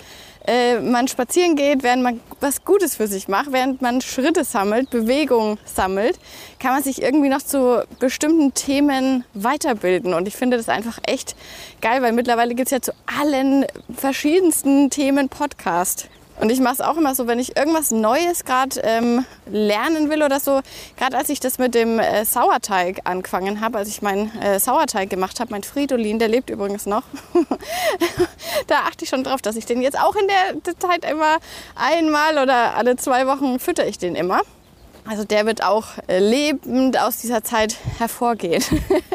äh, 0.49 0.79
man 0.79 1.07
spazieren 1.07 1.55
geht, 1.55 1.83
während 1.83 2.01
man 2.01 2.19
was 2.39 2.65
Gutes 2.65 2.95
für 2.95 3.07
sich 3.07 3.27
macht, 3.27 3.51
während 3.51 3.83
man 3.83 4.01
Schritte 4.01 4.43
sammelt, 4.43 4.89
Bewegung 4.89 5.59
sammelt, 5.63 6.17
kann 6.59 6.73
man 6.73 6.81
sich 6.81 7.03
irgendwie 7.03 7.29
noch 7.29 7.43
zu 7.43 7.85
bestimmten 7.99 8.55
Themen 8.55 9.25
weiterbilden. 9.35 10.15
Und 10.15 10.27
ich 10.27 10.35
finde 10.35 10.57
das 10.57 10.67
einfach 10.67 10.97
echt 11.05 11.35
geil, 11.81 12.01
weil 12.01 12.13
mittlerweile 12.13 12.55
gibt 12.55 12.67
es 12.67 12.71
ja 12.71 12.81
zu 12.81 12.93
allen 13.19 13.65
verschiedensten 13.95 14.89
Themen 14.89 15.29
Podcast. 15.29 16.09
Und 16.39 16.49
ich 16.51 16.59
mache 16.61 16.75
es 16.75 16.81
auch 16.81 16.95
immer 16.95 17.13
so, 17.15 17.27
wenn 17.27 17.37
ich 17.37 17.57
irgendwas 17.57 17.91
Neues 17.91 18.45
gerade 18.45 18.79
ähm, 18.83 19.25
lernen 19.45 20.09
will 20.09 20.23
oder 20.23 20.39
so. 20.39 20.61
Gerade 20.97 21.17
als 21.17 21.29
ich 21.29 21.41
das 21.41 21.57
mit 21.57 21.75
dem 21.75 21.99
äh, 21.99 22.23
Sauerteig 22.23 23.01
angefangen 23.03 23.59
habe, 23.59 23.77
als 23.77 23.89
ich 23.89 24.01
meinen 24.01 24.31
äh, 24.39 24.57
Sauerteig 24.59 25.09
gemacht 25.09 25.39
habe, 25.41 25.51
mein 25.51 25.63
Fridolin, 25.63 26.17
der 26.17 26.29
lebt 26.29 26.49
übrigens 26.49 26.85
noch. 26.85 27.03
da 28.67 28.79
achte 28.87 29.03
ich 29.03 29.09
schon 29.09 29.25
drauf, 29.25 29.41
dass 29.41 29.57
ich 29.57 29.65
den 29.65 29.81
jetzt 29.81 29.99
auch 29.99 30.15
in 30.15 30.27
der 30.27 30.75
Zeit 30.79 31.09
immer 31.09 31.37
einmal 31.75 32.37
oder 32.37 32.75
alle 32.75 32.95
zwei 32.95 33.27
Wochen 33.27 33.59
fütter 33.59 33.85
ich 33.85 33.97
den 33.97 34.15
immer. 34.15 34.41
Also 35.09 35.23
der 35.23 35.47
wird 35.47 35.63
auch 35.63 35.85
äh, 36.07 36.19
lebend 36.19 36.99
aus 36.99 37.17
dieser 37.17 37.43
Zeit 37.43 37.77
hervorgehen. 37.97 38.63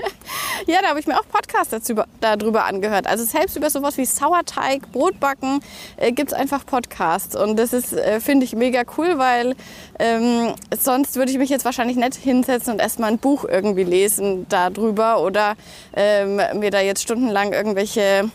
ja, 0.66 0.82
da 0.82 0.88
habe 0.88 0.98
ich 0.98 1.06
mir 1.06 1.16
auch 1.16 1.28
Podcasts 1.28 1.70
dazu, 1.70 1.94
darüber 2.20 2.64
angehört. 2.64 3.06
Also 3.06 3.22
selbst 3.22 3.56
über 3.56 3.70
sowas 3.70 3.96
wie 3.96 4.04
Sauerteig, 4.04 4.90
Brotbacken 4.90 5.60
äh, 5.96 6.10
gibt 6.10 6.32
es 6.32 6.34
einfach 6.36 6.66
Podcasts. 6.66 7.36
Und 7.36 7.56
das 7.60 7.72
ist, 7.72 7.92
äh, 7.92 8.18
finde 8.18 8.44
ich, 8.44 8.56
mega 8.56 8.82
cool, 8.98 9.18
weil 9.18 9.54
ähm, 10.00 10.54
sonst 10.76 11.14
würde 11.14 11.30
ich 11.30 11.38
mich 11.38 11.48
jetzt 11.48 11.64
wahrscheinlich 11.64 11.96
nicht 11.96 12.16
hinsetzen 12.16 12.72
und 12.72 12.80
erstmal 12.80 13.12
ein 13.12 13.18
Buch 13.18 13.44
irgendwie 13.44 13.84
lesen 13.84 14.46
darüber 14.48 15.22
oder 15.22 15.54
ähm, 15.94 16.40
mir 16.54 16.72
da 16.72 16.80
jetzt 16.80 17.02
stundenlang 17.02 17.52
irgendwelche 17.52 18.28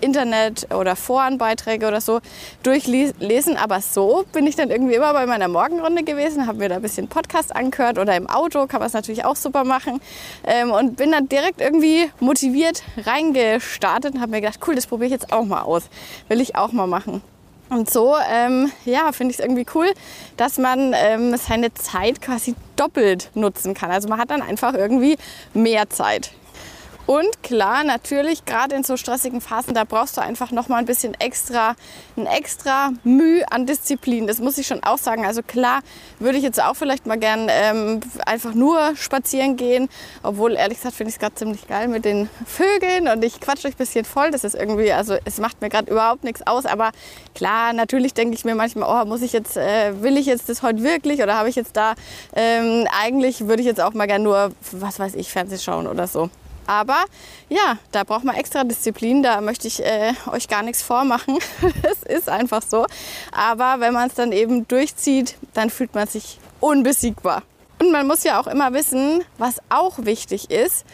Internet- 0.00 0.72
oder 0.74 0.96
Forenbeiträge 0.96 1.86
oder 1.86 2.00
so 2.00 2.20
durchlesen. 2.62 3.56
Aber 3.56 3.80
so 3.80 4.24
bin 4.32 4.46
ich 4.46 4.56
dann 4.56 4.70
irgendwie 4.70 4.94
immer 4.94 5.12
bei 5.12 5.26
meiner 5.26 5.48
Morgenrunde 5.48 6.02
gewesen, 6.02 6.46
habe 6.46 6.58
mir 6.58 6.68
da 6.68 6.76
ein 6.76 6.82
bisschen 6.82 7.08
Podcast 7.08 7.54
angehört 7.54 7.98
oder 7.98 8.16
im 8.16 8.28
Auto 8.28 8.66
kann 8.66 8.80
man 8.80 8.88
es 8.88 8.92
natürlich 8.92 9.24
auch 9.24 9.36
super 9.36 9.64
machen. 9.64 10.00
Ähm, 10.46 10.70
und 10.70 10.96
bin 10.96 11.12
dann 11.12 11.28
direkt 11.28 11.60
irgendwie 11.60 12.10
motiviert 12.20 12.82
reingestartet 13.04 14.14
und 14.14 14.20
habe 14.20 14.32
mir 14.32 14.40
gedacht, 14.40 14.60
cool, 14.66 14.74
das 14.74 14.86
probiere 14.86 15.06
ich 15.06 15.12
jetzt 15.12 15.32
auch 15.32 15.44
mal 15.44 15.62
aus. 15.62 15.84
Will 16.28 16.40
ich 16.40 16.56
auch 16.56 16.72
mal 16.72 16.86
machen. 16.86 17.22
Und 17.68 17.90
so, 17.90 18.14
ähm, 18.30 18.70
ja, 18.84 19.10
finde 19.10 19.32
ich 19.32 19.40
es 19.40 19.44
irgendwie 19.44 19.66
cool, 19.74 19.88
dass 20.36 20.56
man 20.58 20.94
ähm, 20.94 21.36
seine 21.36 21.74
Zeit 21.74 22.20
quasi 22.20 22.54
doppelt 22.76 23.30
nutzen 23.34 23.74
kann. 23.74 23.90
Also 23.90 24.08
man 24.08 24.20
hat 24.20 24.30
dann 24.30 24.42
einfach 24.42 24.74
irgendwie 24.74 25.16
mehr 25.52 25.90
Zeit. 25.90 26.30
Und 27.06 27.40
klar, 27.44 27.84
natürlich, 27.84 28.44
gerade 28.46 28.74
in 28.74 28.82
so 28.82 28.96
stressigen 28.96 29.40
Phasen, 29.40 29.74
da 29.74 29.84
brauchst 29.84 30.16
du 30.16 30.20
einfach 30.20 30.50
noch 30.50 30.68
mal 30.68 30.78
ein 30.78 30.86
bisschen 30.86 31.14
extra, 31.14 31.76
ein 32.16 32.26
extra 32.26 32.90
Mühe 33.04 33.44
an 33.52 33.64
Disziplin. 33.64 34.26
Das 34.26 34.40
muss 34.40 34.58
ich 34.58 34.66
schon 34.66 34.82
auch 34.82 34.98
sagen. 34.98 35.24
Also 35.24 35.42
klar, 35.42 35.82
würde 36.18 36.36
ich 36.36 36.42
jetzt 36.42 36.60
auch 36.60 36.74
vielleicht 36.74 37.06
mal 37.06 37.16
gern 37.16 37.46
ähm, 37.48 38.00
einfach 38.26 38.54
nur 38.54 38.96
spazieren 38.96 39.56
gehen. 39.56 39.88
Obwohl, 40.24 40.54
ehrlich 40.54 40.78
gesagt, 40.78 40.96
finde 40.96 41.10
ich 41.10 41.14
es 41.14 41.20
gerade 41.20 41.36
ziemlich 41.36 41.68
geil 41.68 41.86
mit 41.86 42.04
den 42.04 42.28
Vögeln 42.44 43.06
und 43.06 43.24
ich 43.24 43.40
quatsche 43.40 43.68
euch 43.68 43.74
ein 43.74 43.78
bisschen 43.78 44.04
voll. 44.04 44.32
Das 44.32 44.42
ist 44.42 44.56
irgendwie, 44.56 44.90
also 44.90 45.16
es 45.24 45.38
macht 45.38 45.60
mir 45.60 45.68
gerade 45.68 45.88
überhaupt 45.88 46.24
nichts 46.24 46.44
aus. 46.44 46.66
Aber 46.66 46.90
klar, 47.36 47.72
natürlich 47.72 48.14
denke 48.14 48.34
ich 48.34 48.44
mir 48.44 48.56
manchmal, 48.56 49.02
oh, 49.02 49.06
muss 49.06 49.22
ich 49.22 49.32
jetzt, 49.32 49.56
äh, 49.56 50.02
will 50.02 50.16
ich 50.16 50.26
jetzt 50.26 50.48
das 50.48 50.62
heute 50.62 50.82
wirklich 50.82 51.22
oder 51.22 51.36
habe 51.36 51.48
ich 51.48 51.54
jetzt 51.54 51.76
da, 51.76 51.94
ähm, 52.34 52.88
eigentlich 53.00 53.46
würde 53.46 53.60
ich 53.62 53.66
jetzt 53.66 53.80
auch 53.80 53.94
mal 53.94 54.06
gern 54.06 54.24
nur, 54.24 54.50
was 54.72 54.98
weiß 54.98 55.14
ich, 55.14 55.30
Fernseh 55.30 55.58
schauen 55.58 55.86
oder 55.86 56.08
so. 56.08 56.30
Aber 56.66 57.04
ja, 57.48 57.78
da 57.92 58.04
braucht 58.04 58.24
man 58.24 58.36
extra 58.36 58.64
Disziplin. 58.64 59.22
Da 59.22 59.40
möchte 59.40 59.68
ich 59.68 59.84
äh, 59.84 60.12
euch 60.32 60.48
gar 60.48 60.62
nichts 60.62 60.82
vormachen. 60.82 61.38
Es 61.82 62.02
ist 62.02 62.28
einfach 62.28 62.62
so. 62.62 62.86
Aber 63.32 63.80
wenn 63.80 63.94
man 63.94 64.08
es 64.08 64.14
dann 64.14 64.32
eben 64.32 64.66
durchzieht, 64.68 65.36
dann 65.54 65.70
fühlt 65.70 65.94
man 65.94 66.08
sich 66.08 66.38
unbesiegbar. 66.60 67.42
Und 67.78 67.92
man 67.92 68.06
muss 68.06 68.24
ja 68.24 68.40
auch 68.40 68.46
immer 68.46 68.72
wissen, 68.72 69.22
was 69.38 69.58
auch 69.68 69.98
wichtig 69.98 70.50
ist. 70.50 70.84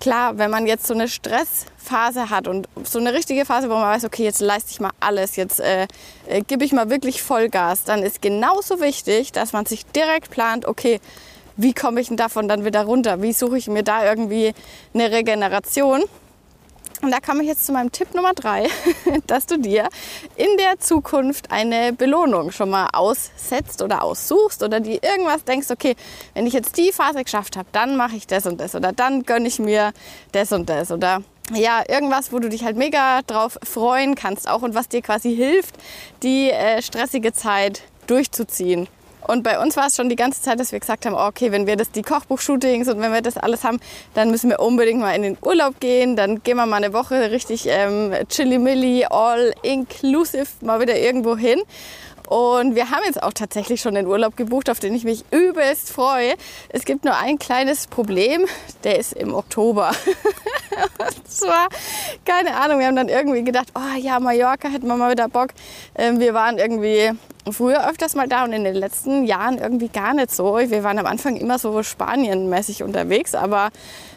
Klar, 0.00 0.36
wenn 0.36 0.50
man 0.50 0.66
jetzt 0.66 0.88
so 0.88 0.94
eine 0.94 1.06
Stressphase 1.06 2.28
hat 2.28 2.48
und 2.48 2.68
so 2.82 2.98
eine 2.98 3.12
richtige 3.12 3.44
Phase, 3.44 3.70
wo 3.70 3.74
man 3.74 3.84
weiß, 3.84 4.04
okay, 4.04 4.24
jetzt 4.24 4.40
leiste 4.40 4.72
ich 4.72 4.80
mal 4.80 4.90
alles, 4.98 5.36
jetzt 5.36 5.60
äh, 5.60 5.86
äh, 6.26 6.42
gebe 6.42 6.64
ich 6.64 6.72
mal 6.72 6.90
wirklich 6.90 7.22
Vollgas, 7.22 7.84
dann 7.84 8.02
ist 8.02 8.20
genauso 8.20 8.80
wichtig, 8.80 9.30
dass 9.30 9.52
man 9.52 9.64
sich 9.64 9.86
direkt 9.86 10.30
plant, 10.30 10.66
okay, 10.66 11.00
wie 11.56 11.74
komme 11.74 12.00
ich 12.00 12.08
denn 12.08 12.16
davon 12.16 12.48
dann 12.48 12.64
wieder 12.64 12.84
runter? 12.84 13.22
Wie 13.22 13.32
suche 13.32 13.58
ich 13.58 13.68
mir 13.68 13.82
da 13.82 14.04
irgendwie 14.04 14.52
eine 14.94 15.10
Regeneration? 15.10 16.02
Und 17.02 17.10
da 17.10 17.18
komme 17.18 17.42
ich 17.42 17.48
jetzt 17.48 17.66
zu 17.66 17.72
meinem 17.72 17.90
Tipp 17.90 18.14
Nummer 18.14 18.32
drei, 18.32 18.68
dass 19.26 19.46
du 19.46 19.58
dir 19.58 19.88
in 20.36 20.56
der 20.56 20.78
Zukunft 20.78 21.50
eine 21.50 21.92
Belohnung 21.92 22.52
schon 22.52 22.70
mal 22.70 22.90
aussetzt 22.92 23.82
oder 23.82 24.02
aussuchst 24.02 24.62
oder 24.62 24.78
dir 24.78 25.02
irgendwas 25.02 25.42
denkst, 25.42 25.72
okay, 25.72 25.96
wenn 26.34 26.46
ich 26.46 26.52
jetzt 26.52 26.76
die 26.76 26.92
Phase 26.92 27.24
geschafft 27.24 27.56
habe, 27.56 27.68
dann 27.72 27.96
mache 27.96 28.14
ich 28.14 28.28
das 28.28 28.46
und 28.46 28.60
das 28.60 28.76
oder 28.76 28.92
dann 28.92 29.24
gönne 29.24 29.48
ich 29.48 29.58
mir 29.58 29.92
das 30.30 30.52
und 30.52 30.68
das 30.70 30.92
oder 30.92 31.24
ja, 31.52 31.82
irgendwas, 31.88 32.32
wo 32.32 32.38
du 32.38 32.48
dich 32.48 32.64
halt 32.64 32.76
mega 32.76 33.22
drauf 33.22 33.58
freuen 33.64 34.14
kannst 34.14 34.48
auch 34.48 34.62
und 34.62 34.76
was 34.76 34.88
dir 34.88 35.02
quasi 35.02 35.34
hilft, 35.34 35.74
die 36.22 36.50
äh, 36.50 36.80
stressige 36.82 37.32
Zeit 37.32 37.82
durchzuziehen. 38.06 38.86
Und 39.26 39.42
bei 39.42 39.60
uns 39.60 39.76
war 39.76 39.86
es 39.86 39.96
schon 39.96 40.08
die 40.08 40.16
ganze 40.16 40.42
Zeit, 40.42 40.58
dass 40.58 40.72
wir 40.72 40.80
gesagt 40.80 41.06
haben, 41.06 41.14
okay, 41.14 41.52
wenn 41.52 41.66
wir 41.66 41.76
das, 41.76 41.90
die 41.90 42.02
Kochbuch-Shootings 42.02 42.88
und 42.88 43.00
wenn 43.00 43.12
wir 43.12 43.22
das 43.22 43.36
alles 43.36 43.64
haben, 43.64 43.80
dann 44.14 44.30
müssen 44.30 44.50
wir 44.50 44.60
unbedingt 44.60 45.00
mal 45.00 45.14
in 45.14 45.22
den 45.22 45.38
Urlaub 45.42 45.80
gehen. 45.80 46.16
Dann 46.16 46.42
gehen 46.42 46.56
wir 46.56 46.66
mal 46.66 46.76
eine 46.76 46.92
Woche 46.92 47.30
richtig 47.30 47.66
ähm, 47.68 48.14
chilly-milly, 48.28 49.06
all 49.06 49.52
inclusive 49.62 50.46
mal 50.60 50.80
wieder 50.80 50.98
irgendwo 50.98 51.36
hin. 51.36 51.62
Und 52.32 52.76
wir 52.76 52.90
haben 52.90 53.02
jetzt 53.04 53.22
auch 53.22 53.34
tatsächlich 53.34 53.82
schon 53.82 53.94
den 53.94 54.06
Urlaub 54.06 54.38
gebucht, 54.38 54.70
auf 54.70 54.80
den 54.80 54.94
ich 54.94 55.04
mich 55.04 55.22
übelst 55.30 55.90
freue. 55.90 56.34
Es 56.70 56.86
gibt 56.86 57.04
nur 57.04 57.14
ein 57.14 57.38
kleines 57.38 57.86
Problem, 57.86 58.46
der 58.84 58.98
ist 58.98 59.12
im 59.12 59.34
Oktober. 59.34 59.90
und 60.98 61.30
zwar, 61.30 61.68
keine 62.24 62.56
Ahnung, 62.56 62.78
wir 62.78 62.86
haben 62.86 62.96
dann 62.96 63.10
irgendwie 63.10 63.44
gedacht, 63.44 63.68
oh 63.74 63.98
ja, 63.98 64.18
Mallorca 64.18 64.68
hätten 64.68 64.86
wir 64.86 64.96
mal 64.96 65.10
wieder 65.10 65.28
Bock. 65.28 65.48
Ähm, 65.94 66.20
wir 66.20 66.32
waren 66.32 66.56
irgendwie 66.56 67.10
früher 67.50 67.88
öfters 67.88 68.14
mal 68.14 68.28
da 68.28 68.44
und 68.44 68.52
in 68.52 68.64
den 68.64 68.74
letzten 68.74 69.24
Jahren 69.24 69.58
irgendwie 69.58 69.88
gar 69.88 70.14
nicht 70.14 70.30
so. 70.30 70.56
Wir 70.56 70.84
waren 70.84 70.98
am 70.98 71.06
Anfang 71.06 71.36
immer 71.36 71.58
so 71.58 71.82
Spanien-mäßig 71.82 72.82
unterwegs, 72.82 73.34
aber 73.34 73.70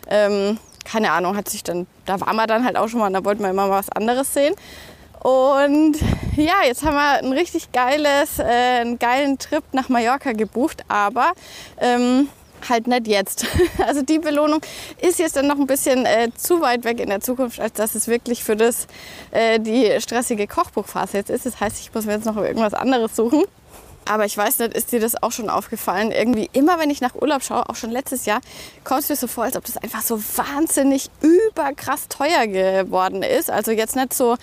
ähm, 0.10 0.60
keine 0.84 1.12
Ahnung, 1.12 1.36
hat 1.36 1.50
sich 1.50 1.64
dann, 1.64 1.88
da 2.06 2.22
waren 2.22 2.36
wir 2.36 2.48
dann 2.48 2.64
halt 2.64 2.78
auch 2.78 2.88
schon 2.88 3.00
mal, 3.00 3.12
da 3.12 3.26
wollten 3.26 3.42
wir 3.42 3.50
immer 3.50 3.68
mal 3.68 3.80
was 3.80 3.90
anderes 3.90 4.34
sehen. 4.34 4.54
Und 5.26 5.98
ja, 6.36 6.54
jetzt 6.68 6.86
haben 6.86 6.94
wir 6.94 7.18
ein 7.18 7.34
richtig 7.34 7.72
geiles, 7.72 8.38
äh, 8.38 8.44
einen 8.44 9.00
geilen 9.00 9.40
Trip 9.40 9.64
nach 9.72 9.90
Mallorca 9.90 10.34
gebucht, 10.34 10.84
aber 10.88 11.32
ähm, 11.82 12.30
halt 12.68 12.88
nicht 12.88 13.08
jetzt. 13.08 13.46
Also 13.86 14.02
die 14.02 14.20
Belohnung 14.20 14.62
ist 15.02 15.20
jetzt 15.20 15.36
dann 15.36 15.48
noch 15.48 15.58
ein 15.60 15.68
bisschen 15.68 16.06
äh, 16.06 16.30
zu 16.36 16.62
weit 16.62 16.86
weg 16.86 17.00
in 17.00 17.10
der 17.10 17.20
Zukunft, 17.20 17.60
als 17.60 17.74
dass 17.74 17.94
es 17.94 18.08
wirklich 18.08 18.44
für 18.44 18.56
das, 18.56 18.88
äh, 19.32 19.60
die 19.60 20.00
stressige 20.00 20.48
Kochbuchphase 20.48 21.18
jetzt 21.18 21.30
ist. 21.30 21.46
Das 21.46 21.60
heißt, 21.60 21.80
ich 21.80 21.94
muss 21.94 22.06
mir 22.06 22.14
jetzt 22.14 22.26
noch 22.26 22.38
irgendwas 22.38 22.74
anderes 22.74 23.16
suchen. 23.16 23.44
Aber 24.08 24.26
ich 24.26 24.38
weiß 24.38 24.60
nicht, 24.60 24.74
ist 24.74 24.92
dir 24.92 25.00
das 25.00 25.22
auch 25.22 25.32
schon 25.32 25.50
aufgefallen? 25.50 26.12
Irgendwie 26.12 26.50
immer, 26.54 26.80
wenn 26.80 26.90
ich 26.90 27.02
nach 27.02 27.16
Urlaub 27.16 27.44
schaue, 27.44 27.70
auch 27.70 27.76
schon 27.76 27.90
letztes 27.90 28.26
Jahr, 28.26 28.40
kommt 28.84 29.02
es 29.02 29.10
mir 29.10 29.16
so 29.16 29.28
vor, 29.28 29.46
als 29.46 29.58
ob 29.58 29.66
das 29.66 29.78
einfach 29.78 30.02
so 30.02 30.22
wahnsinnig 30.36 31.10
überkrass 31.22 32.08
teuer 32.08 32.48
geworden 32.48 33.24
ist. 33.24 33.50
Also 33.50 33.72
jetzt 33.72 33.96
nicht 33.96 34.14
so 34.14 34.38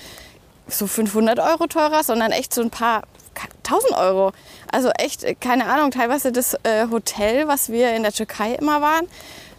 so 0.68 0.86
500 0.86 1.38
Euro 1.38 1.66
teurer, 1.66 2.02
sondern 2.02 2.32
echt 2.32 2.54
so 2.54 2.62
ein 2.62 2.70
paar 2.70 3.02
1000 3.64 3.92
Euro. 3.94 4.32
Also 4.72 4.90
echt, 4.98 5.22
äh, 5.22 5.34
keine 5.34 5.66
Ahnung, 5.66 5.90
teilweise 5.92 6.32
das 6.32 6.54
äh, 6.64 6.88
Hotel, 6.90 7.46
was 7.46 7.70
wir 7.70 7.94
in 7.94 8.02
der 8.02 8.12
Türkei 8.12 8.54
immer 8.54 8.80
waren, 8.80 9.06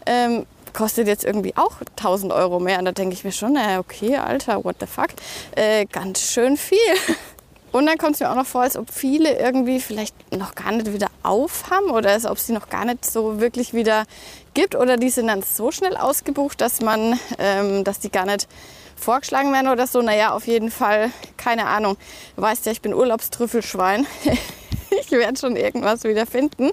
ähm, 0.05 0.45
kostet 0.73 1.07
jetzt 1.07 1.23
irgendwie 1.23 1.55
auch 1.55 1.75
1000 1.97 2.33
Euro 2.33 2.59
mehr. 2.59 2.79
Und 2.79 2.85
da 2.85 2.91
denke 2.91 3.13
ich 3.13 3.23
mir 3.23 3.31
schon, 3.31 3.53
naja, 3.53 3.79
okay, 3.79 4.17
Alter, 4.17 4.65
what 4.65 4.77
the 4.79 4.87
fuck, 4.87 5.09
äh, 5.55 5.85
ganz 5.85 6.19
schön 6.19 6.57
viel. 6.57 6.77
Und 7.71 7.87
dann 7.87 7.97
kommt 7.97 8.15
es 8.15 8.19
mir 8.19 8.29
auch 8.29 8.35
noch 8.35 8.45
vor, 8.45 8.61
als 8.61 8.77
ob 8.77 8.91
viele 8.91 9.39
irgendwie 9.39 9.79
vielleicht 9.79 10.15
noch 10.31 10.53
gar 10.53 10.71
nicht 10.71 10.93
wieder 10.93 11.07
aufhaben 11.23 11.89
oder 11.89 12.11
als 12.11 12.27
ob 12.27 12.37
sie 12.37 12.53
noch 12.53 12.69
gar 12.69 12.85
nicht 12.85 13.03
so 13.03 13.39
wirklich 13.39 13.73
wieder 13.73 14.05
gibt 14.53 14.75
oder 14.75 14.95
die 14.95 15.09
sind 15.09 15.25
dann 15.25 15.41
so 15.41 15.71
schnell 15.71 15.97
ausgebucht, 15.97 16.61
dass 16.61 16.81
man, 16.81 17.19
ähm, 17.39 17.83
dass 17.83 17.99
die 17.99 18.11
gar 18.11 18.25
nicht 18.25 18.47
vorgeschlagen 18.95 19.51
werden 19.51 19.69
oder 19.69 19.87
so. 19.87 20.03
Naja, 20.03 20.33
auf 20.33 20.45
jeden 20.45 20.69
Fall, 20.69 21.09
keine 21.35 21.65
Ahnung. 21.65 21.97
Du 22.35 22.43
weißt 22.43 22.67
ja, 22.67 22.71
ich 22.71 22.81
bin 22.81 22.93
Urlaubstrüffelschwein. 22.93 24.05
ich 25.01 25.11
werde 25.11 25.39
schon 25.39 25.55
irgendwas 25.55 26.03
wieder 26.03 26.25
finden. 26.25 26.71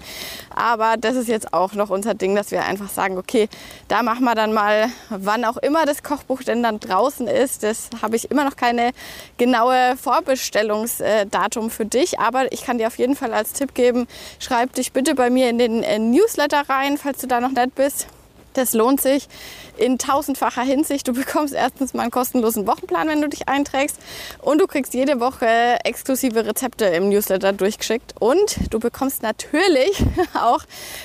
Aber 0.54 0.96
das 0.98 1.16
ist 1.16 1.28
jetzt 1.28 1.52
auch 1.52 1.74
noch 1.74 1.90
unser 1.90 2.14
Ding, 2.14 2.35
dass 2.35 2.50
wir 2.50 2.64
einfach 2.64 2.88
sagen, 2.88 3.18
okay, 3.18 3.48
da 3.88 4.02
machen 4.02 4.24
wir 4.24 4.35
dann 4.35 4.52
mal, 4.52 4.88
wann 5.09 5.44
auch 5.44 5.56
immer 5.56 5.87
das 5.87 6.02
Kochbuch 6.02 6.42
denn 6.42 6.62
dann 6.62 6.80
draußen 6.80 7.26
ist. 7.26 7.62
Das 7.62 7.90
habe 8.02 8.16
ich 8.16 8.30
immer 8.30 8.44
noch 8.44 8.56
keine 8.56 8.90
genaue 9.38 9.96
Vorbestellungsdatum 9.96 11.70
für 11.70 11.87
dich. 11.87 12.18
Aber 12.18 12.52
ich 12.52 12.64
kann 12.64 12.78
dir 12.78 12.87
auf 12.87 12.98
jeden 12.98 13.16
Fall 13.16 13.33
als 13.33 13.52
Tipp 13.52 13.74
geben, 13.74 14.06
schreib 14.38 14.74
dich 14.74 14.92
bitte 14.92 15.14
bei 15.14 15.30
mir 15.30 15.48
in 15.50 15.59
den 15.59 15.83
äh, 15.83 15.98
Newsletter 15.98 16.68
rein, 16.68 16.98
falls 16.98 17.18
du 17.18 17.26
da 17.26 17.40
noch 17.40 17.50
nicht 17.50 17.74
bist 17.74 18.06
Das 18.54 18.72
lohnt 18.72 19.00
sich 19.00 19.28
in 19.80 19.98
tausendfacher 19.98 20.62
Hinsicht. 20.62 21.08
Du 21.08 21.14
bekommst 21.14 21.54
erstens 21.54 21.94
mal 21.94 22.02
einen 22.02 22.10
kostenlosen 22.10 22.66
Wochenplan, 22.66 23.08
wenn 23.08 23.22
du 23.22 23.28
dich 23.28 23.48
einträgst. 23.48 23.96
Und 24.40 24.60
du 24.60 24.66
kriegst 24.66 24.94
jede 24.94 25.20
Woche 25.20 25.78
exklusive 25.84 26.44
Rezepte 26.44 26.84
im 26.84 27.08
Newsletter 27.08 27.52
durchgeschickt. 27.52 28.14
Und 28.20 28.56
du 28.70 28.78
bekommst 28.78 29.22
natürlich 29.22 30.04
auch 30.34 30.60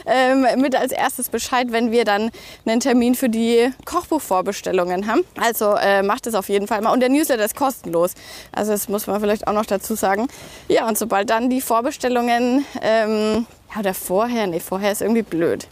ähm, 0.05 0.45
mit 0.57 0.75
als 0.75 0.91
erstes 0.91 1.29
Bescheid, 1.29 1.67
wenn 1.71 1.91
wir 1.91 2.03
dann 2.03 2.31
einen 2.65 2.81
Termin 2.81 3.15
für 3.15 3.29
die 3.29 3.71
Kochbuchvorbestellungen 3.85 5.07
haben. 5.07 5.21
Also 5.39 5.75
äh, 5.75 6.03
macht 6.03 6.27
es 6.27 6.35
auf 6.35 6.49
jeden 6.49 6.67
Fall 6.67 6.81
mal. 6.81 6.91
Und 6.91 6.99
der 6.99 7.09
Newsletter 7.09 7.45
ist 7.45 7.55
kostenlos. 7.55 8.13
Also 8.51 8.73
das 8.73 8.89
muss 8.89 9.07
man 9.07 9.21
vielleicht 9.21 9.47
auch 9.47 9.53
noch 9.53 9.65
dazu 9.65 9.95
sagen. 9.95 10.27
Ja, 10.67 10.88
und 10.88 10.97
sobald 10.97 11.29
dann 11.29 11.49
die 11.49 11.61
Vorbestellungen, 11.61 12.65
ähm, 12.81 13.47
ja, 13.73 13.79
oder 13.79 13.93
vorher, 13.93 14.47
nee, 14.47 14.59
vorher 14.59 14.91
ist 14.91 15.01
irgendwie 15.01 15.23
blöd 15.23 15.67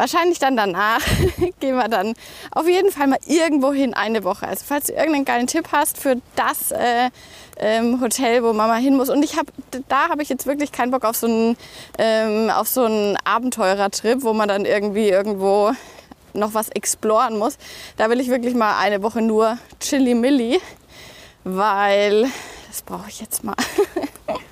wahrscheinlich 0.00 0.38
dann 0.38 0.56
danach 0.56 1.00
gehen 1.60 1.76
wir 1.76 1.88
dann 1.88 2.14
auf 2.52 2.66
jeden 2.66 2.90
Fall 2.90 3.06
mal 3.06 3.18
irgendwo 3.26 3.72
hin 3.72 3.92
eine 3.92 4.24
Woche. 4.24 4.48
Also 4.48 4.64
falls 4.66 4.86
du 4.86 4.94
irgendeinen 4.94 5.26
geilen 5.26 5.46
Tipp 5.46 5.68
hast 5.72 5.98
für 5.98 6.16
das 6.36 6.72
äh, 6.72 7.10
ähm, 7.58 8.00
Hotel, 8.00 8.42
wo 8.42 8.54
Mama 8.54 8.76
hin 8.76 8.96
muss. 8.96 9.10
Und 9.10 9.22
ich 9.22 9.36
habe, 9.36 9.52
da 9.88 10.08
habe 10.08 10.22
ich 10.22 10.30
jetzt 10.30 10.46
wirklich 10.46 10.72
keinen 10.72 10.90
Bock 10.90 11.04
auf 11.04 11.16
so 11.16 11.26
einen, 11.26 11.56
ähm, 11.98 12.48
auf 12.48 12.66
so 12.66 12.84
einen 12.84 13.18
Abenteurertrip, 13.24 14.22
wo 14.22 14.32
man 14.32 14.48
dann 14.48 14.64
irgendwie 14.64 15.10
irgendwo 15.10 15.72
noch 16.32 16.54
was 16.54 16.70
exploren 16.70 17.38
muss. 17.38 17.58
Da 17.98 18.08
will 18.08 18.20
ich 18.20 18.28
wirklich 18.28 18.54
mal 18.54 18.78
eine 18.78 19.02
Woche 19.02 19.20
nur 19.20 19.58
Chili-Milli, 19.80 20.60
weil 21.44 22.22
das 22.68 22.82
brauche 22.82 23.10
ich 23.10 23.20
jetzt 23.20 23.44
mal. 23.44 23.56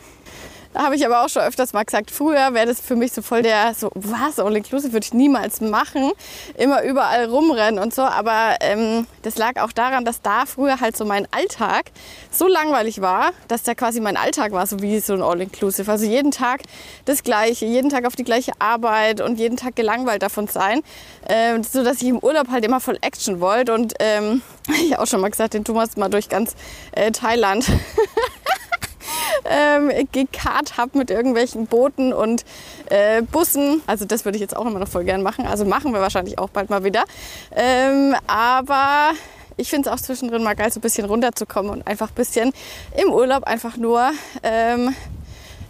Da 0.79 0.85
habe 0.85 0.95
ich 0.95 1.05
aber 1.05 1.25
auch 1.25 1.29
schon 1.29 1.43
öfters 1.43 1.73
mal 1.73 1.83
gesagt, 1.83 2.13
früher 2.13 2.55
wäre 2.55 2.67
das 2.67 2.81
für 2.81 2.95
mich 2.95 3.11
so 3.11 3.21
voll 3.21 3.43
der, 3.43 3.75
so 3.75 3.91
was, 3.97 4.39
All-Inclusive 4.39 4.93
würde 4.93 5.05
ich 5.05 5.13
niemals 5.13 5.61
machen. 5.61 6.13
Immer 6.57 6.85
überall 6.85 7.25
rumrennen 7.25 7.83
und 7.83 7.93
so. 7.93 8.03
Aber 8.03 8.55
ähm, 8.61 9.05
das 9.23 9.39
lag 9.39 9.61
auch 9.61 9.73
daran, 9.73 10.05
dass 10.05 10.23
da 10.23 10.47
früher 10.47 10.79
halt 10.79 10.97
so 10.97 11.05
mein 11.05 11.27
Alltag 11.33 11.91
so 12.31 12.47
langweilig 12.47 13.01
war, 13.01 13.33
dass 13.49 13.65
der 13.65 13.75
quasi 13.75 13.99
mein 13.99 14.17
Alltag 14.17 14.53
war, 14.53 14.69
so 14.69 14.81
wie 14.81 15.01
so 15.01 15.15
ein 15.15 15.23
All-Inclusive. 15.23 15.91
Also 15.91 16.07
jeden 16.07 16.31
Tag 16.31 16.61
das 17.07 17.25
Gleiche, 17.25 17.67
jeden 17.67 17.91
Tag 17.91 18.07
auf 18.07 18.15
die 18.15 18.23
gleiche 18.23 18.53
Arbeit 18.61 19.21
und 19.21 19.41
jeden 19.41 19.57
Tag 19.57 19.75
gelangweilt 19.75 20.23
davon 20.23 20.47
sein. 20.47 20.83
Ähm, 21.29 21.65
so 21.65 21.83
dass 21.83 22.03
ich 22.03 22.07
im 22.07 22.21
Urlaub 22.21 22.51
halt 22.53 22.65
immer 22.65 22.79
voll 22.79 22.99
Action 23.01 23.41
wollte. 23.41 23.75
Und 23.75 23.95
ähm, 23.99 24.43
ich 24.69 24.97
auch 24.97 25.09
schon 25.09 25.21
mal 25.21 25.31
gesagt, 25.31 25.55
den 25.55 25.65
Thomas 25.65 25.97
mal 25.97 26.09
durch 26.09 26.29
ganz 26.29 26.55
äh, 26.93 27.11
Thailand 27.11 27.67
ähm, 29.49 29.91
gekarrt 30.13 30.77
habe 30.77 30.99
mit 30.99 31.11
irgendwelchen 31.11 31.67
Booten 31.67 32.13
und 32.13 32.45
äh, 32.91 33.23
Bussen. 33.23 33.83
Also 33.87 34.05
das 34.05 34.25
würde 34.25 34.37
ich 34.37 34.43
jetzt 34.43 34.57
auch 34.57 34.67
immer 34.67 34.79
noch 34.79 34.89
voll 34.89 35.05
gern 35.05 35.23
machen. 35.23 35.47
Also 35.47 35.65
machen 35.65 35.93
wir 35.93 36.01
wahrscheinlich 36.01 36.39
auch 36.39 36.51
bald 36.51 36.71
mal 36.71 36.85
wieder. 36.85 37.05
Ähm, 37.55 38.15
aber 38.27 39.13
ich 39.57 39.71
finde 39.71 39.89
es 39.89 39.95
auch 39.95 40.01
zwischendrin 40.01 40.43
mal 40.43 40.55
geil, 40.55 40.71
so 40.71 40.79
ein 40.79 40.83
bisschen 40.83 41.05
runterzukommen 41.05 41.71
und 41.71 41.87
einfach 41.87 42.09
ein 42.11 42.15
bisschen 42.15 42.53
im 42.97 43.13
Urlaub 43.13 43.45
einfach 43.45 43.77
nur 43.77 44.11
ähm, 44.43 44.95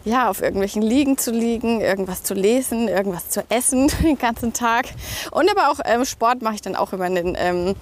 ja, 0.04 0.28
auf 0.28 0.42
irgendwelchen 0.42 0.82
Liegen 0.82 1.18
zu 1.18 1.30
liegen, 1.30 1.80
irgendwas 1.80 2.22
zu 2.22 2.34
lesen, 2.34 2.88
irgendwas 2.88 3.30
zu 3.30 3.42
essen 3.48 3.90
den 4.02 4.18
ganzen 4.18 4.52
Tag. 4.52 4.86
Und 5.30 5.50
aber 5.50 5.70
auch 5.70 5.80
ähm, 5.84 6.04
Sport 6.04 6.42
mache 6.42 6.56
ich 6.56 6.62
dann 6.62 6.76
auch 6.76 6.92
immer 6.92 7.06
in 7.06 7.14
den 7.14 7.36
ähm, 7.38 7.74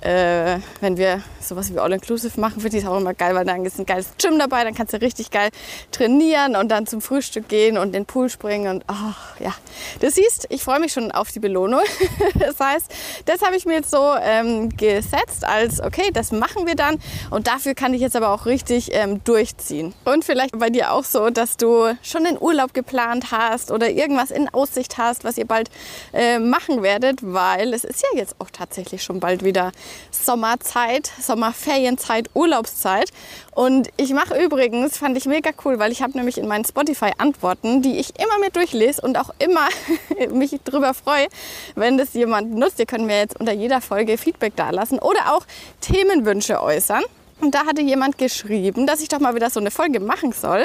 äh, 0.00 0.58
wenn 0.80 0.96
wir 0.96 1.22
sowas 1.40 1.72
wie 1.72 1.78
All-Inclusive 1.78 2.40
machen, 2.40 2.60
finde 2.60 2.76
ich 2.76 2.84
es 2.84 2.88
auch 2.88 2.98
immer 2.98 3.14
geil, 3.14 3.34
weil 3.34 3.44
dann 3.44 3.64
ist 3.64 3.78
ein 3.78 3.86
geiles 3.86 4.08
Gym 4.18 4.38
dabei, 4.38 4.64
dann 4.64 4.74
kannst 4.74 4.92
du 4.92 5.00
richtig 5.00 5.30
geil 5.30 5.50
trainieren 5.92 6.56
und 6.56 6.68
dann 6.68 6.86
zum 6.86 7.00
Frühstück 7.00 7.48
gehen 7.48 7.78
und 7.78 7.86
in 7.88 7.92
den 7.92 8.06
Pool 8.06 8.28
springen 8.28 8.68
und 8.68 8.84
ach 8.86 9.38
ja. 9.40 9.54
Du 10.00 10.10
siehst, 10.10 10.46
ich 10.50 10.62
freue 10.62 10.80
mich 10.80 10.92
schon 10.92 11.12
auf 11.12 11.30
die 11.30 11.40
Belohnung. 11.40 11.82
das 12.38 12.58
heißt, 12.58 12.92
das 13.24 13.42
habe 13.42 13.56
ich 13.56 13.66
mir 13.66 13.74
jetzt 13.74 13.90
so 13.90 14.14
ähm, 14.20 14.68
gesetzt 14.70 15.44
als, 15.44 15.80
okay, 15.80 16.10
das 16.12 16.32
machen 16.32 16.66
wir 16.66 16.74
dann 16.74 16.98
und 17.30 17.46
dafür 17.46 17.74
kann 17.74 17.94
ich 17.94 18.00
jetzt 18.00 18.16
aber 18.16 18.30
auch 18.30 18.46
richtig 18.46 18.90
ähm, 18.92 19.22
durchziehen. 19.24 19.94
Und 20.04 20.24
vielleicht 20.24 20.58
bei 20.58 20.70
dir 20.70 20.92
auch 20.92 21.04
so, 21.04 21.30
dass 21.30 21.56
du 21.56 21.96
schon 22.02 22.24
den 22.24 22.40
Urlaub 22.40 22.74
geplant 22.74 23.30
hast 23.30 23.70
oder 23.70 23.90
irgendwas 23.90 24.30
in 24.30 24.48
Aussicht 24.48 24.98
hast, 24.98 25.24
was 25.24 25.38
ihr 25.38 25.46
bald 25.46 25.70
äh, 26.12 26.38
machen 26.38 26.82
werdet, 26.82 27.20
weil 27.22 27.72
es 27.72 27.84
ist 27.84 28.02
ja 28.02 28.18
jetzt 28.18 28.36
auch 28.40 28.50
tatsächlich 28.50 29.02
schon 29.02 29.20
bald 29.20 29.44
wieder 29.44 29.72
Sommerzeit, 30.10 31.10
Sommerferienzeit, 31.20 32.30
Urlaubszeit. 32.34 33.10
Und 33.52 33.88
ich 33.96 34.12
mache 34.12 34.42
übrigens, 34.42 34.98
fand 34.98 35.16
ich 35.16 35.26
mega 35.26 35.50
cool, 35.64 35.78
weil 35.78 35.92
ich 35.92 36.02
habe 36.02 36.16
nämlich 36.16 36.38
in 36.38 36.46
meinen 36.46 36.64
Spotify-Antworten, 36.64 37.82
die 37.82 37.98
ich 37.98 38.18
immer 38.20 38.38
mit 38.38 38.56
durchlese 38.56 39.00
und 39.02 39.18
auch 39.18 39.30
immer 39.38 39.68
mich 40.30 40.56
darüber 40.64 40.94
freue, 40.94 41.28
wenn 41.74 41.98
das 41.98 42.14
jemand 42.14 42.54
nutzt. 42.54 42.78
Ihr 42.78 42.86
könnt 42.86 43.06
mir 43.06 43.18
jetzt 43.18 43.38
unter 43.38 43.52
jeder 43.52 43.80
Folge 43.80 44.18
Feedback 44.18 44.56
dalassen 44.56 44.98
oder 44.98 45.34
auch 45.34 45.46
Themenwünsche 45.80 46.60
äußern. 46.60 47.02
Und 47.40 47.54
da 47.54 47.66
hatte 47.66 47.82
jemand 47.82 48.16
geschrieben, 48.16 48.86
dass 48.86 49.02
ich 49.02 49.08
doch 49.08 49.20
mal 49.20 49.34
wieder 49.34 49.50
so 49.50 49.60
eine 49.60 49.70
Folge 49.70 50.00
machen 50.00 50.32
soll, 50.32 50.64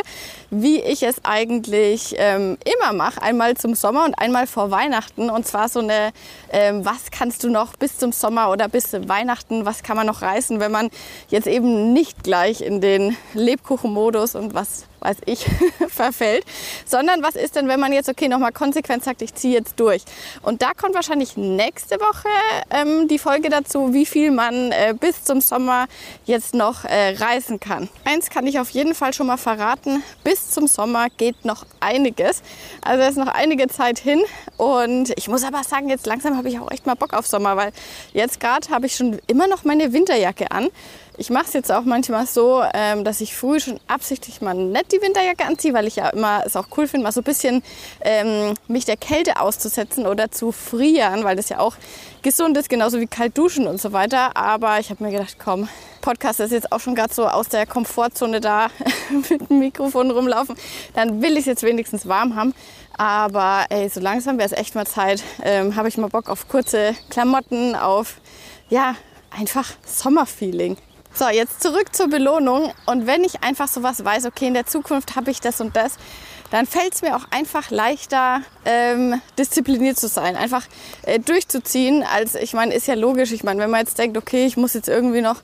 wie 0.50 0.80
ich 0.80 1.04
es 1.04 1.24
eigentlich 1.24 2.16
ähm, 2.18 2.58
immer 2.64 2.94
mache. 2.94 3.22
Einmal 3.22 3.58
zum 3.58 3.76
Sommer 3.76 4.06
und 4.06 4.18
einmal 4.18 4.48
vor 4.48 4.72
Weihnachten. 4.72 5.30
Und 5.30 5.46
zwar 5.46 5.68
so 5.68 5.80
eine, 5.80 6.12
ähm, 6.50 6.86
was 6.86 7.12
kannst 7.12 7.44
du 7.44 7.50
noch 7.50 7.76
bis 7.76 7.98
zum 7.98 8.14
Sommer 8.14 8.50
oder 8.50 8.70
bis 8.70 8.94
Weihnachten, 8.94 9.66
was 9.66 9.84
kann 9.84 9.98
man 9.98 10.08
noch 10.08 10.22
reißen, 10.22 10.62
wenn 10.62 10.72
man 10.72 10.90
jetzt 11.28 11.48
eben 11.48 11.92
nicht 11.92 12.24
gleich 12.24 12.62
in 12.62 12.80
den 12.80 13.18
Lebkuchenmodus 13.34 14.36
und 14.36 14.54
was 14.54 14.86
weiß 15.02 15.18
ich, 15.26 15.46
verfällt, 15.88 16.46
sondern 16.86 17.24
was 17.24 17.36
ist 17.36 17.56
denn, 17.56 17.68
wenn 17.68 17.80
man 17.80 17.92
jetzt, 17.92 18.10
okay, 18.10 18.28
nochmal 18.28 18.52
konsequent 18.52 19.04
sagt, 19.04 19.22
ich 19.22 19.34
ziehe 19.34 19.54
jetzt 19.54 19.80
durch. 19.80 20.04
Und 20.42 20.62
da 20.62 20.74
kommt 20.74 20.96
wahrscheinlich 20.96 21.38
nächste 21.38 22.00
Woche 22.00 22.30
ähm, 22.70 23.08
die 23.08 23.20
Folge 23.20 23.50
dazu, 23.50 23.94
wie 23.94 24.06
viel 24.06 24.32
man 24.32 24.72
äh, 24.72 24.94
bis 24.98 25.24
zum 25.24 25.42
Sommer 25.42 25.88
jetzt 26.26 26.54
noch 26.54 26.86
äh, 26.86 27.16
reisen 27.18 27.60
kann. 27.60 27.90
Eins 28.06 28.30
kann 28.30 28.48
ich 28.48 28.60
auf 28.60 28.70
jeden 28.70 28.96
Fall 28.96 29.14
schon 29.14 29.28
mal 29.28 29.38
verraten, 29.38 30.04
bis 30.24 30.52
zum 30.52 30.68
Sommer 30.68 31.08
geht 31.18 31.46
noch 31.46 31.66
einiges. 31.80 32.42
Also 32.82 33.04
ist 33.04 33.18
noch 33.18 33.28
einige 33.28 33.68
Zeit 33.68 34.00
hin 34.00 34.22
und 34.58 35.12
ich 35.18 35.28
muss 35.28 35.44
aber 35.44 35.64
sagen, 35.64 35.90
jetzt 35.90 36.06
langsam 36.06 36.38
habe 36.38 36.50
ich 36.50 36.60
auch 36.60 36.72
echt 36.72 36.86
mal 36.86 36.96
Bock 36.96 37.14
auf 37.14 37.26
Sommer, 37.28 37.58
weil 37.58 37.72
jetzt 38.14 38.40
gerade 38.40 38.70
habe 38.70 38.86
ich 38.86 38.96
schon 38.96 39.20
immer 39.28 39.48
noch 39.48 39.64
meine 39.64 39.94
Winterjacke 39.94 40.52
an. 40.52 40.70
Ich 41.22 41.30
mache 41.30 41.46
es 41.46 41.54
jetzt 41.54 41.72
auch 41.72 41.84
manchmal 41.84 42.26
so, 42.26 42.64
ähm, 42.74 43.04
dass 43.04 43.22
ich 43.22 43.36
früh 43.36 43.60
schon 43.60 43.80
absichtlich 43.86 44.42
mal 44.42 44.56
nicht 44.56 44.92
die 44.92 45.04
Winterjacke 45.04 45.46
anziehe, 45.46 45.72
weil 45.72 45.86
ich 45.86 45.98
ja 45.98 46.10
immer 46.10 46.42
es 46.48 46.56
auch 46.56 46.66
cool 46.76 46.88
finde, 46.88 47.04
mal 47.04 47.12
so 47.12 47.22
ein 47.22 47.26
bisschen 47.26 47.62
ähm, 48.04 48.56
mich 48.68 48.86
der 48.86 48.98
Kälte 48.98 49.40
auszusetzen 49.40 50.08
oder 50.08 50.32
zu 50.32 50.52
frieren, 50.52 51.24
weil 51.24 51.36
das 51.36 51.50
ja 51.50 51.60
auch 51.60 51.76
gesund 52.24 52.58
ist, 52.58 52.70
genauso 52.70 53.00
wie 53.00 53.06
kalt 53.06 53.38
duschen 53.38 53.68
und 53.68 53.80
so 53.80 53.94
weiter. 53.94 54.36
Aber 54.36 54.80
ich 54.80 54.90
habe 54.90 55.04
mir 55.04 55.12
gedacht, 55.12 55.36
komm, 55.38 55.70
Podcast 56.02 56.40
ist 56.40 56.54
jetzt 56.54 56.72
auch 56.72 56.80
schon 56.80 56.96
gerade 56.96 57.14
so 57.14 57.28
aus 57.28 57.50
der 57.50 57.68
Komfortzone 57.68 58.42
da 58.42 58.70
mit 59.30 59.48
dem 59.48 59.60
Mikrofon 59.60 60.10
rumlaufen. 60.10 60.56
Dann 60.96 61.22
will 61.22 61.34
ich 61.34 61.42
es 61.42 61.46
jetzt 61.46 61.62
wenigstens 61.62 62.08
warm 62.08 62.36
haben. 62.36 62.56
Aber 62.98 63.68
ey, 63.70 63.88
so 63.90 64.00
langsam 64.00 64.40
wäre 64.40 64.48
es 64.48 64.58
echt 64.58 64.74
mal 64.74 64.88
Zeit. 64.88 65.22
Ähm, 65.44 65.76
habe 65.76 65.88
ich 65.88 66.00
mal 66.00 66.10
Bock 66.10 66.30
auf 66.30 66.48
kurze 66.48 66.96
Klamotten, 67.12 67.76
auf 67.76 68.16
ja, 68.70 68.96
einfach 69.30 69.70
Sommerfeeling. 69.86 70.78
So, 71.14 71.28
jetzt 71.28 71.62
zurück 71.62 71.94
zur 71.94 72.08
Belohnung. 72.08 72.72
Und 72.86 73.06
wenn 73.06 73.24
ich 73.24 73.44
einfach 73.44 73.68
sowas 73.68 74.04
weiß, 74.04 74.26
okay, 74.26 74.48
in 74.48 74.54
der 74.54 74.66
Zukunft 74.66 75.16
habe 75.16 75.30
ich 75.30 75.42
das 75.42 75.60
und 75.60 75.76
das, 75.76 75.98
dann 76.52 76.66
fällt 76.66 76.94
es 76.94 77.02
mir 77.02 77.16
auch 77.16 77.26
einfach 77.32 77.70
leichter, 77.70 78.42
ähm, 78.66 79.22
diszipliniert 79.38 79.98
zu 79.98 80.08
sein, 80.08 80.36
einfach 80.36 80.66
äh, 81.04 81.20
durchzuziehen. 81.20 82.04
Als 82.04 82.36
ich 82.36 82.54
meine, 82.54 82.74
ist 82.74 82.88
ja 82.88 82.96
logisch. 82.96 83.32
Ich 83.32 83.44
meine, 83.44 83.62
wenn 83.62 83.70
man 83.70 83.82
jetzt 83.82 83.98
denkt, 83.98 84.18
okay, 84.18 84.46
ich 84.46 84.58
muss 84.58 84.74
jetzt 84.74 84.90
irgendwie 84.90 85.22
noch 85.22 85.38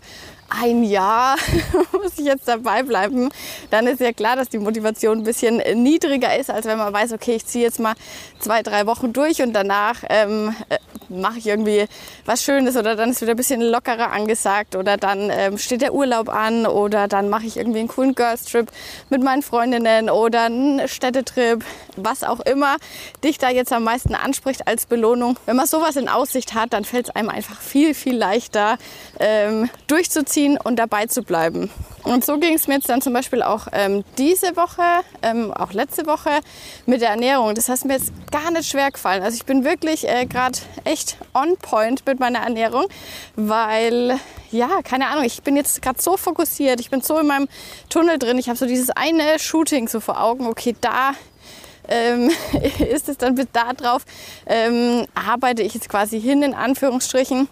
ein 0.50 0.84
Jahr 0.84 1.36
muss 1.92 2.18
ich 2.18 2.26
jetzt 2.26 2.48
dabei 2.48 2.84
bleiben, 2.84 3.30
dann 3.70 3.88
ist 3.88 4.00
ja 4.00 4.14
klar, 4.14 4.36
dass 4.36 4.50
die 4.50 4.60
Motivation 4.60 5.20
ein 5.20 5.24
bisschen 5.24 5.58
niedriger 5.82 6.38
ist, 6.38 6.50
als 6.50 6.66
wenn 6.66 6.78
man 6.78 6.94
weiß, 6.94 7.14
okay, 7.14 7.36
ich 7.36 7.46
ziehe 7.46 7.66
jetzt 7.66 7.80
mal 7.80 7.96
zwei, 8.40 8.64
drei 8.64 8.86
Wochen 8.86 9.12
durch 9.12 9.42
und 9.42 9.54
danach 9.54 10.04
ähm, 10.10 10.56
äh, 10.70 10.78
mache 11.10 11.40
ich 11.40 11.48
irgendwie 11.48 11.86
was 12.26 12.44
Schönes 12.44 12.76
oder 12.76 12.96
dann 12.96 13.12
ist 13.12 13.22
wieder 13.22 13.32
ein 13.32 13.38
bisschen 13.38 13.62
lockerer 13.62 14.12
angesagt 14.12 14.76
oder 14.76 14.98
dann 14.98 15.30
ähm, 15.32 15.58
steht 15.58 15.82
der 15.82 15.94
Urlaub 15.94 16.30
an 16.30 16.66
oder 16.66 17.08
dann 17.08 17.30
mache 17.30 17.46
ich 17.46 17.58
irgendwie 17.58 17.80
einen 17.80 17.88
coolen 17.88 18.16
Girls 18.16 18.46
Trip 18.46 18.68
mit 19.10 19.24
meinen 19.24 19.42
Freundinnen 19.42 20.10
oder 20.10 20.44
einen 20.44 20.88
Städtetrip, 20.88 21.64
was 21.96 22.24
auch 22.24 22.40
immer 22.42 22.78
dich 23.24 23.38
da 23.38 23.50
jetzt 23.50 23.74
am 23.74 23.84
meisten 23.84 24.16
anspricht 24.16 24.68
als 24.68 24.86
Belohnung. 24.86 25.38
Wenn 25.46 25.56
man 25.56 25.68
sowas 25.68 25.96
in 25.96 26.10
Aussicht 26.10 26.54
hat, 26.54 26.74
dann 26.74 26.86
fällt 26.86 27.10
es 27.10 27.16
einem 27.16 27.30
einfach 27.30 27.60
viel, 27.60 27.94
viel 27.94 28.16
leichter 28.16 28.78
ähm, 29.20 29.70
durchzuziehen 29.88 30.08
durchzuziehen 30.08 30.58
und 30.64 30.78
dabei 30.78 31.06
zu 31.08 31.24
bleiben. 31.24 31.70
Und 32.04 32.24
so 32.24 32.38
ging 32.38 32.54
es 32.54 32.68
mir 32.68 32.76
jetzt 32.76 32.90
dann 32.90 33.02
zum 33.02 33.14
Beispiel 33.14 33.42
auch 33.42 33.68
ähm, 33.74 34.04
diese 34.18 34.56
Woche, 34.56 34.82
ähm, 35.22 35.52
auch 35.54 35.74
letzte 35.74 36.06
Woche 36.06 36.30
mit 36.86 37.02
der 37.02 37.10
Ernährung. 37.10 37.54
Das 37.56 37.68
hat 37.70 37.84
mir 37.86 37.96
jetzt 37.96 38.12
gar 38.32 38.52
nicht 38.52 38.70
schwer 38.70 38.92
gefallen. 38.92 39.24
Also 39.24 39.36
ich 39.36 39.46
bin 39.46 39.66
wirklich 39.66 40.08
äh, 40.08 40.26
gerade 40.26 40.58
echt 40.86 41.18
on 41.34 41.58
point 41.58 42.06
mit 42.06 42.20
meiner 42.20 42.40
Ernährung, 42.40 42.86
weil 43.36 44.20
ja, 44.52 44.82
keine 44.84 45.08
Ahnung, 45.08 45.26
ich 45.26 45.42
bin 45.44 45.58
jetzt 45.58 45.82
gerade 45.82 46.02
so 46.02 46.16
fokussiert, 46.16 46.80
ich 46.80 46.90
bin 46.90 47.02
so 47.02 47.20
in 47.20 47.28
meinem 47.28 47.50
Tunnel 47.90 48.18
drin. 48.18 48.38
Ich 48.38 48.48
habe 48.48 48.58
so 48.58 48.66
dieses 48.66 48.90
eine 48.92 49.40
Shooting 49.40 49.88
so 49.88 50.00
vor 50.00 50.22
Augen, 50.22 50.48
okay, 50.48 50.76
da 50.80 51.12
ähm, 51.88 52.32
ist 52.92 53.10
es 53.10 53.18
dann 53.18 53.36
bis 53.36 53.48
darauf, 53.52 54.04
ähm, 54.46 55.06
arbeite 55.14 55.64
ich 55.64 55.74
jetzt 55.74 55.90
quasi 55.90 56.22
hin 56.22 56.44
in 56.44 56.54
Anführungsstrichen. 56.54 57.50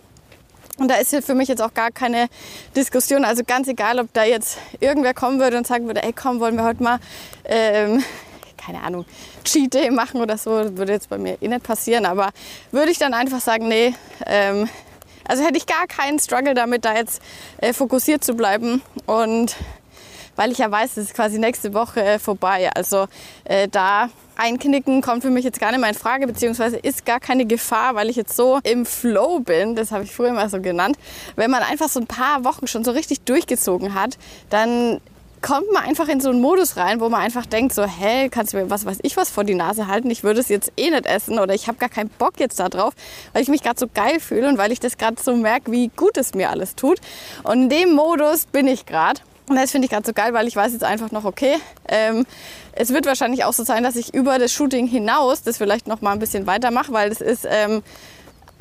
Und 0.78 0.90
da 0.90 0.96
ist 0.96 1.12
hier 1.12 1.22
für 1.22 1.36
mich 1.36 1.48
jetzt 1.48 1.62
auch 1.62 1.74
gar 1.74 1.92
keine 1.92 2.28
Diskussion. 2.76 3.24
Also 3.24 3.44
ganz 3.46 3.68
egal, 3.68 4.00
ob 4.00 4.12
da 4.14 4.24
jetzt 4.24 4.58
irgendwer 4.80 5.14
kommen 5.14 5.40
würde 5.40 5.58
und 5.58 5.66
sagen 5.66 5.88
würde, 5.88 6.04
ey 6.04 6.14
komm, 6.14 6.40
wollen 6.40 6.58
wir 6.58 6.66
heute 6.66 6.84
mal, 6.84 7.00
ähm, 7.46 8.04
keine 8.58 8.82
Ahnung, 8.82 9.06
Cheat 9.44 9.74
Day 9.74 9.92
machen 9.92 10.22
oder 10.22 10.38
so. 10.38 10.64
Das 10.64 10.76
würde 10.76 10.94
jetzt 10.94 11.10
bei 11.10 11.18
mir 11.18 11.38
eh 11.42 11.48
nicht 11.48 11.64
passieren. 11.64 12.06
Aber 12.06 12.32
würde 12.72 12.92
ich 12.92 12.98
dann 12.98 13.14
einfach 13.14 13.40
sagen, 13.40 13.68
nee, 13.68 13.94
ähm, 14.26 14.68
also 15.28 15.44
hätte 15.44 15.58
ich 15.58 15.66
gar 15.66 15.88
keinen 15.88 16.20
Struggle 16.20 16.54
damit, 16.54 16.86
da 16.86 16.96
jetzt 16.96 17.22
äh, 17.58 17.74
fokussiert 17.74 18.24
zu 18.24 18.36
bleiben. 18.36 18.82
Und 19.06 19.56
weil 20.36 20.52
ich 20.52 20.60
ja 20.60 20.70
weiß, 20.72 20.92
es 20.92 21.10
ist 21.10 21.14
quasi 21.14 21.40
nächste 21.40 21.74
Woche 21.74 22.04
äh, 22.04 22.20
vorbei. 22.20 22.70
Also 22.74 23.08
äh, 23.46 23.68
da 23.68 24.10
Einknicken 24.36 25.02
kommt 25.02 25.24
für 25.24 25.30
mich 25.30 25.46
jetzt 25.46 25.60
gar 25.60 25.72
nicht 25.72 25.80
mehr 25.80 25.90
in 25.90 25.96
Frage, 25.96 26.28
beziehungsweise 26.28 26.78
ist 26.78 27.06
gar 27.06 27.20
keine 27.20 27.46
Gefahr, 27.46 27.96
weil 27.96 28.10
ich 28.10 28.16
jetzt 28.16 28.36
so 28.36 28.60
im 28.64 28.86
Flow 28.86 29.40
bin, 29.40 29.76
das 29.76 29.92
habe 29.92 30.04
ich 30.04 30.12
früher 30.12 30.34
mal 30.34 30.50
so 30.50 30.62
genannt. 30.62 30.98
Wenn 31.36 31.52
man 31.52 31.64
einfach 31.64 31.90
so 31.90 32.00
ein 32.00 32.08
paar 32.08 32.44
Wochen 32.44 32.68
schon 32.68 32.84
so 32.84 32.92
richtig 32.92 33.22
durchgezogen 33.22 33.94
hat, 33.94 34.18
dann 34.50 35.00
kommt 35.46 35.72
man 35.72 35.84
einfach 35.84 36.08
in 36.08 36.20
so 36.20 36.30
einen 36.30 36.42
Modus 36.42 36.76
rein, 36.76 37.00
wo 37.00 37.08
man 37.08 37.22
einfach 37.22 37.46
denkt, 37.46 37.76
so, 37.76 37.84
hey, 37.84 38.30
kannst 38.30 38.54
du 38.54 38.58
mir 38.58 38.72
was 38.72 38.86
weiß 38.86 38.98
ich 39.04 39.16
was 39.16 39.30
vor 39.30 39.44
die 39.44 39.54
Nase 39.54 39.86
halten? 39.86 40.10
Ich 40.10 40.24
würde 40.24 40.40
es 40.40 40.50
jetzt 40.50 40.72
eh 40.76 40.90
nicht 40.90 41.06
essen 41.06 41.38
oder 41.38 41.54
ich 41.54 41.68
habe 41.68 41.78
gar 41.78 41.90
keinen 41.90 42.10
Bock 42.10 42.40
jetzt 42.40 42.60
da 42.60 42.68
drauf, 42.68 42.94
weil 43.32 43.44
ich 43.44 43.48
mich 43.48 43.62
gerade 43.62 43.80
so 43.80 43.88
geil 43.94 44.20
fühle 44.20 44.50
und 44.50 44.58
weil 44.58 44.72
ich 44.72 44.80
das 44.80 44.98
gerade 44.98 45.22
so 45.22 45.36
merke, 45.36 45.72
wie 45.72 45.90
gut 45.90 46.18
es 46.18 46.34
mir 46.34 46.50
alles 46.50 46.76
tut. 46.76 47.00
Und 47.44 47.64
in 47.64 47.70
dem 47.70 47.94
Modus 47.94 48.48
bin 48.48 48.68
ich 48.68 48.88
gerade. 48.88 49.22
Und 49.48 49.58
das 49.58 49.72
finde 49.72 49.86
ich 49.86 49.92
gerade 49.92 50.06
so 50.06 50.14
geil, 50.14 50.34
weil 50.34 50.48
ich 50.48 50.56
weiß 50.56 50.74
jetzt 50.74 50.84
einfach 50.84 51.12
noch, 51.12 51.24
okay, 51.24 51.58
ähm, 51.88 52.26
es 52.72 52.90
wird 52.90 53.06
wahrscheinlich 53.06 53.44
auch 53.44 53.54
so 53.54 53.64
sein, 53.64 53.84
dass 53.84 53.96
ich 53.96 54.14
über 54.14 54.40
das 54.40 54.52
Shooting 54.52 54.88
hinaus 54.88 55.44
das 55.44 55.58
vielleicht 55.58 55.88
noch 55.88 56.02
mal 56.02 56.12
ein 56.12 56.20
bisschen 56.20 56.48
weitermache, 56.48 56.92
weil 56.92 57.10
das 57.10 57.22
ist 57.22 57.48
ähm, 57.50 57.84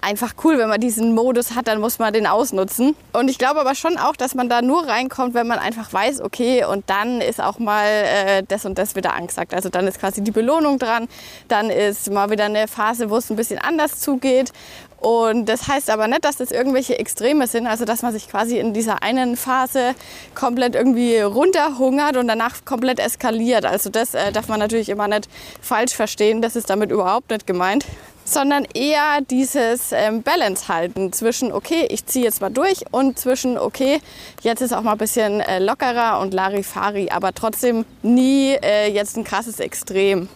einfach 0.05 0.35
cool, 0.45 0.59
wenn 0.59 0.69
man 0.69 0.81
diesen 0.81 1.15
Modus 1.15 1.55
hat, 1.55 1.67
dann 1.67 1.81
muss 1.81 1.99
man 1.99 2.13
den 2.13 2.27
ausnutzen. 2.27 2.95
Und 3.13 3.29
ich 3.29 3.39
glaube 3.39 3.61
aber 3.61 3.75
schon 3.75 3.97
auch, 3.97 4.15
dass 4.15 4.35
man 4.35 4.49
da 4.49 4.61
nur 4.61 4.87
reinkommt, 4.87 5.35
wenn 5.35 5.47
man 5.47 5.59
einfach 5.59 5.93
weiß, 5.93 6.21
okay, 6.21 6.65
und 6.65 6.89
dann 6.91 7.23
ist 7.23 7.41
auch 7.41 7.59
mal 7.59 7.87
äh, 7.87 8.43
das 8.47 8.67
und 8.67 8.77
das 8.77 8.95
wieder 8.95 9.15
angesagt. 9.15 9.55
Also 9.55 9.71
dann 9.71 9.87
ist 9.87 9.99
quasi 9.99 10.23
die 10.23 10.31
Belohnung 10.31 10.79
dran, 10.79 11.09
dann 11.49 11.71
ist 11.71 12.11
mal 12.11 12.31
wieder 12.31 12.45
eine 12.45 12.69
Phase, 12.69 13.09
wo 13.09 13.17
es 13.17 13.31
ein 13.31 13.37
bisschen 13.37 13.59
anders 13.59 13.99
zugeht. 14.01 14.53
Und 15.01 15.47
das 15.47 15.69
heißt 15.69 15.91
aber 15.91 16.09
nicht, 16.09 16.25
dass 16.25 16.37
das 16.37 16.51
irgendwelche 16.51 16.99
Extreme 16.99 17.47
sind, 17.47 17.67
also 17.67 17.85
dass 17.85 18.03
man 18.03 18.13
sich 18.13 18.29
quasi 18.29 18.59
in 18.59 18.73
dieser 18.73 19.03
einen 19.03 19.37
Phase 19.37 19.95
komplett 20.35 20.75
irgendwie 20.75 21.19
runterhungert 21.19 22.17
und 22.17 22.27
danach 22.29 22.65
komplett 22.65 22.99
eskaliert. 22.99 23.67
Also 23.67 23.91
das 23.91 24.15
äh, 24.15 24.33
darf 24.33 24.49
man 24.49 24.59
natürlich 24.59 24.89
immer 24.89 25.09
nicht 25.09 25.29
falsch 25.61 25.93
verstehen, 25.95 26.41
das 26.41 26.57
ist 26.57 26.71
damit 26.71 26.91
überhaupt 26.91 27.31
nicht 27.31 27.47
gemeint 27.47 27.85
sondern 28.25 28.65
eher 28.75 29.21
dieses 29.21 29.93
ähm, 29.93 30.23
Balance 30.23 30.69
halten 30.69 31.13
zwischen, 31.13 31.53
okay, 31.53 31.87
ich 31.91 32.07
ziehe 32.07 32.25
jetzt 32.25 32.41
mal 32.41 32.51
durch 32.51 32.85
und 32.91 33.19
zwischen, 33.19 33.59
okay, 33.59 34.01
jetzt 34.43 34.63
ist 34.63 34.73
auch 34.73 34.83
mal 34.83 34.93
ein 34.93 34.99
bisschen 34.99 35.41
äh, 35.41 35.59
lockerer 35.59 36.21
und 36.21 36.33
Larifari, 36.33 37.11
aber 37.11 37.35
trotzdem 37.35 37.85
nie 38.03 38.55
äh, 38.63 38.91
jetzt 38.91 39.17
ein 39.17 39.25
krasses 39.25 39.61
Extrem. 39.61 40.29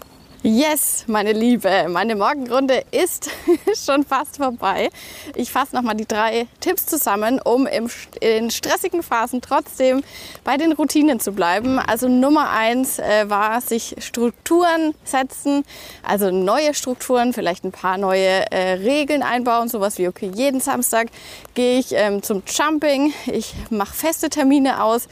Yes, 0.45 1.03
meine 1.09 1.33
Liebe, 1.33 1.87
meine 1.89 2.15
Morgenrunde 2.15 2.85
ist 2.93 3.29
schon 3.85 4.05
fast 4.05 4.37
vorbei. 4.37 4.89
Ich 5.35 5.51
fasse 5.51 5.75
nochmal 5.75 5.97
die 5.97 6.07
drei 6.07 6.47
Tipps 6.61 6.87
zusammen, 6.87 7.41
um 7.43 7.67
in 7.67 8.49
stressigen 8.53 9.03
Phasen 9.03 9.41
trotzdem 9.41 10.05
bei 10.45 10.57
den 10.57 10.71
Routinen 10.71 11.19
zu 11.19 11.33
bleiben. 11.33 11.81
Also 11.81 12.07
Nummer 12.07 12.51
eins 12.51 13.01
äh, 13.01 13.29
war, 13.29 13.61
sich 13.61 13.97
Strukturen 13.99 14.95
setzen, 15.03 15.65
also 16.05 16.31
neue 16.31 16.73
Strukturen, 16.73 17.33
vielleicht 17.33 17.65
ein 17.65 17.73
paar 17.73 17.99
neue 17.99 18.49
äh, 18.53 18.75
Regeln 18.75 19.25
einbauen, 19.25 19.69
sowas 19.69 19.99
wie, 19.99 20.07
okay, 20.07 20.31
jeden 20.33 20.61
Samstag 20.61 21.09
gehe 21.55 21.81
ich 21.81 21.89
ähm, 21.91 22.23
zum 22.23 22.45
Jumping, 22.47 23.13
ich 23.27 23.55
mache 23.71 23.93
feste 23.93 24.31
Termine 24.31 24.85
aus 24.85 25.09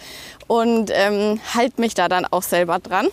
und 0.47 0.93
ähm, 0.95 1.41
halte 1.53 1.81
mich 1.81 1.95
da 1.95 2.09
dann 2.09 2.27
auch 2.27 2.45
selber 2.45 2.79
dran. 2.79 3.09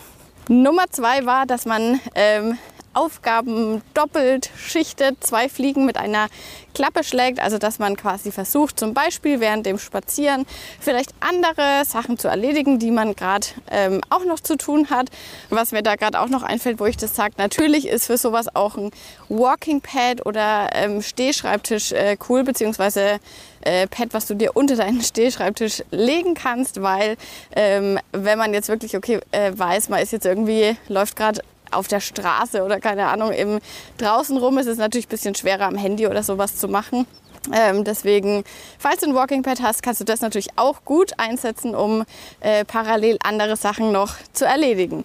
Nummer 0.49 0.85
zwei 0.89 1.25
war, 1.25 1.45
dass 1.45 1.65
man 1.65 1.99
ähm, 2.15 2.57
Aufgaben 2.93 3.81
doppelt 3.93 4.49
schichtet, 4.57 5.23
zwei 5.23 5.49
Fliegen 5.49 5.85
mit 5.85 5.97
einer 5.97 6.27
Klappe 6.73 7.03
schlägt, 7.03 7.39
also 7.39 7.57
dass 7.57 7.79
man 7.79 7.95
quasi 7.95 8.31
versucht, 8.31 8.79
zum 8.79 8.93
Beispiel 8.93 9.39
während 9.39 9.65
dem 9.65 9.77
Spazieren 9.77 10.45
vielleicht 10.79 11.13
andere 11.19 11.85
Sachen 11.85 12.17
zu 12.17 12.27
erledigen, 12.27 12.79
die 12.79 12.91
man 12.91 13.15
gerade 13.15 13.47
ähm, 13.69 14.01
auch 14.09 14.25
noch 14.25 14.39
zu 14.39 14.57
tun 14.57 14.89
hat. 14.89 15.09
Was 15.49 15.71
mir 15.71 15.83
da 15.83 15.95
gerade 15.95 16.19
auch 16.19 16.29
noch 16.29 16.43
einfällt, 16.43 16.79
wo 16.79 16.85
ich 16.85 16.97
das 16.97 17.15
sage, 17.15 17.35
natürlich 17.37 17.87
ist 17.87 18.07
für 18.07 18.17
sowas 18.17 18.55
auch 18.55 18.75
ein 18.75 18.91
Walking 19.29 19.81
Pad 19.81 20.25
oder 20.25 20.69
ähm, 20.73 21.01
Stehschreibtisch 21.01 21.91
äh, 21.91 22.17
cool, 22.27 22.43
beziehungsweise 22.43 23.19
äh, 23.61 23.87
Pad, 23.87 24.09
was 24.13 24.25
du 24.25 24.35
dir 24.35 24.55
unter 24.55 24.75
deinen 24.75 25.01
Stehschreibtisch 25.01 25.83
legen 25.91 26.33
kannst, 26.33 26.81
weil 26.81 27.17
ähm, 27.55 27.99
wenn 28.11 28.37
man 28.37 28.53
jetzt 28.53 28.69
wirklich 28.69 28.97
okay 28.97 29.19
äh, 29.31 29.51
weiß, 29.55 29.89
man 29.89 30.01
ist 30.01 30.11
jetzt 30.11 30.25
irgendwie 30.25 30.75
läuft 30.87 31.15
gerade 31.15 31.41
auf 31.73 31.87
der 31.87 31.99
Straße 31.99 32.63
oder 32.63 32.79
keine 32.79 33.07
Ahnung, 33.07 33.33
eben 33.33 33.59
draußen 33.97 34.37
rum 34.37 34.57
ist 34.57 34.67
es 34.67 34.77
natürlich 34.77 35.07
ein 35.07 35.09
bisschen 35.09 35.35
schwerer 35.35 35.65
am 35.65 35.75
Handy 35.75 36.07
oder 36.07 36.23
sowas 36.23 36.57
zu 36.57 36.67
machen. 36.67 37.05
Ähm, 37.51 37.83
deswegen, 37.83 38.43
falls 38.79 39.01
du 39.01 39.07
ein 39.07 39.15
Walking 39.15 39.43
Pad 39.43 39.61
hast, 39.61 39.83
kannst 39.83 39.99
du 39.99 40.05
das 40.05 40.21
natürlich 40.21 40.47
auch 40.55 40.85
gut 40.85 41.11
einsetzen, 41.17 41.75
um 41.75 42.05
äh, 42.39 42.63
parallel 42.63 43.17
andere 43.23 43.57
Sachen 43.57 43.91
noch 43.91 44.15
zu 44.31 44.45
erledigen. 44.45 45.03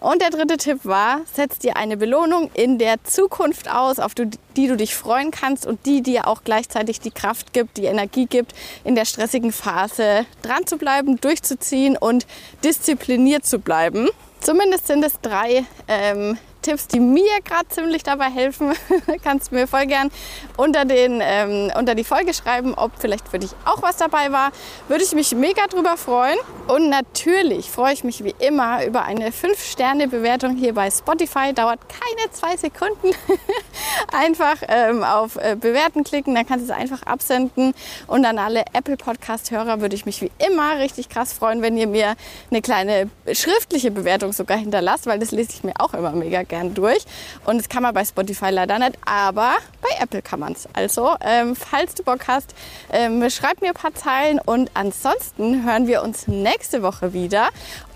Und 0.00 0.22
der 0.22 0.30
dritte 0.30 0.56
Tipp 0.58 0.80
war, 0.84 1.22
setz 1.32 1.58
dir 1.58 1.76
eine 1.76 1.96
Belohnung 1.96 2.50
in 2.54 2.78
der 2.78 3.02
Zukunft 3.02 3.68
aus, 3.68 3.98
auf 3.98 4.12
die 4.14 4.68
du 4.68 4.76
dich 4.76 4.94
freuen 4.94 5.32
kannst 5.32 5.66
und 5.66 5.86
die 5.86 6.02
dir 6.02 6.28
auch 6.28 6.44
gleichzeitig 6.44 7.00
die 7.00 7.10
Kraft 7.10 7.52
gibt, 7.52 7.78
die 7.78 7.86
Energie 7.86 8.26
gibt, 8.26 8.54
in 8.84 8.94
der 8.94 9.04
stressigen 9.04 9.50
Phase 9.50 10.24
dran 10.42 10.66
zu 10.66 10.78
bleiben, 10.78 11.20
durchzuziehen 11.20 11.96
und 11.96 12.26
diszipliniert 12.62 13.44
zu 13.44 13.58
bleiben. 13.58 14.08
Zumindest 14.40 14.86
sind 14.86 15.04
es 15.04 15.20
drei 15.20 15.64
ähm, 15.88 16.38
Tipps, 16.68 16.86
die 16.86 17.00
mir 17.00 17.40
gerade 17.44 17.66
ziemlich 17.68 18.02
dabei 18.02 18.28
helfen, 18.28 18.74
kannst 19.24 19.50
du 19.50 19.54
mir 19.54 19.66
voll 19.66 19.86
gern 19.86 20.10
unter, 20.58 20.84
den, 20.84 21.20
ähm, 21.22 21.72
unter 21.78 21.94
die 21.94 22.04
Folge 22.04 22.34
schreiben, 22.34 22.74
ob 22.74 22.92
vielleicht 22.98 23.26
für 23.26 23.38
dich 23.38 23.52
auch 23.64 23.80
was 23.80 23.96
dabei 23.96 24.32
war. 24.32 24.52
Würde 24.86 25.02
ich 25.02 25.12
mich 25.12 25.34
mega 25.34 25.66
drüber 25.66 25.96
freuen. 25.96 26.36
Und 26.66 26.90
natürlich 26.90 27.70
freue 27.70 27.94
ich 27.94 28.04
mich 28.04 28.22
wie 28.22 28.34
immer 28.38 28.84
über 28.84 29.04
eine 29.04 29.30
5-Sterne-Bewertung 29.30 30.56
hier 30.56 30.74
bei 30.74 30.90
Spotify. 30.90 31.54
Dauert 31.54 31.80
keine 31.88 32.30
zwei 32.32 32.54
Sekunden. 32.58 33.12
einfach 34.12 34.56
ähm, 34.68 35.02
auf 35.02 35.36
äh, 35.36 35.56
Bewerten 35.58 36.04
klicken, 36.04 36.34
dann 36.34 36.46
kannst 36.46 36.68
du 36.68 36.72
es 36.72 36.78
einfach 36.78 37.02
absenden. 37.04 37.72
Und 38.06 38.26
an 38.26 38.38
alle 38.38 38.64
Apple 38.74 38.98
Podcast-Hörer 38.98 39.80
würde 39.80 39.94
ich 39.94 40.04
mich 40.04 40.20
wie 40.20 40.30
immer 40.38 40.78
richtig 40.78 41.08
krass 41.08 41.32
freuen, 41.32 41.62
wenn 41.62 41.78
ihr 41.78 41.86
mir 41.86 42.14
eine 42.50 42.60
kleine 42.60 43.08
schriftliche 43.32 43.90
Bewertung 43.90 44.32
sogar 44.32 44.58
hinterlasst, 44.58 45.06
weil 45.06 45.18
das 45.18 45.30
lese 45.30 45.50
ich 45.54 45.64
mir 45.64 45.74
auch 45.78 45.94
immer 45.94 46.12
mega 46.12 46.42
gern 46.58 46.74
durch. 46.74 47.04
Und 47.44 47.58
das 47.58 47.68
kann 47.68 47.82
man 47.82 47.94
bei 47.94 48.04
Spotify 48.04 48.50
leider 48.50 48.78
nicht, 48.78 48.98
aber 49.04 49.56
bei 49.80 50.02
Apple 50.02 50.22
kann 50.22 50.40
man 50.40 50.52
es. 50.52 50.68
Also, 50.72 51.14
ähm, 51.20 51.54
falls 51.54 51.94
du 51.94 52.02
Bock 52.02 52.26
hast, 52.26 52.54
ähm, 52.92 53.28
schreib 53.30 53.60
mir 53.60 53.68
ein 53.68 53.74
paar 53.74 53.94
Zeilen 53.94 54.40
und 54.44 54.70
ansonsten 54.74 55.64
hören 55.64 55.86
wir 55.86 56.02
uns 56.02 56.26
nächste 56.26 56.82
Woche 56.82 57.12
wieder. 57.12 57.48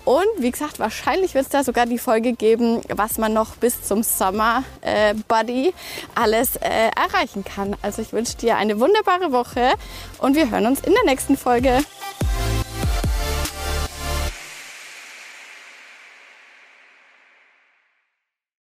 Und 0.05 0.27
wie 0.39 0.51
gesagt, 0.51 0.81
wahrscheinlich 0.81 1.35
wird 1.35 1.45
es 1.45 1.51
da 1.51 1.63
sogar 1.63 1.87
die 1.87 1.99
Folge 1.99 2.33
geben, 2.33 2.81
was 2.89 3.19
man 3.19 3.33
noch 3.33 3.55
bis 3.57 3.83
zum 3.83 4.03
Sommer 4.03 4.65
äh, 4.81 5.15
Buddy 5.29 5.73
alles 6.17 6.57
äh, 6.57 6.91
erreichen 6.97 7.45
kann. 7.45 7.77
Also 7.83 8.03
ich 8.03 8.13
wünsche 8.13 8.37
dir 8.37 8.57
eine 8.57 8.81
wunderbare 8.81 9.31
Woche 9.31 9.75
und 10.19 10.35
wir 10.35 10.51
hören 10.51 10.67
uns 10.67 10.81
in 10.81 10.93
der 10.93 11.05
nächsten 11.05 11.37
Folge. 11.37 11.79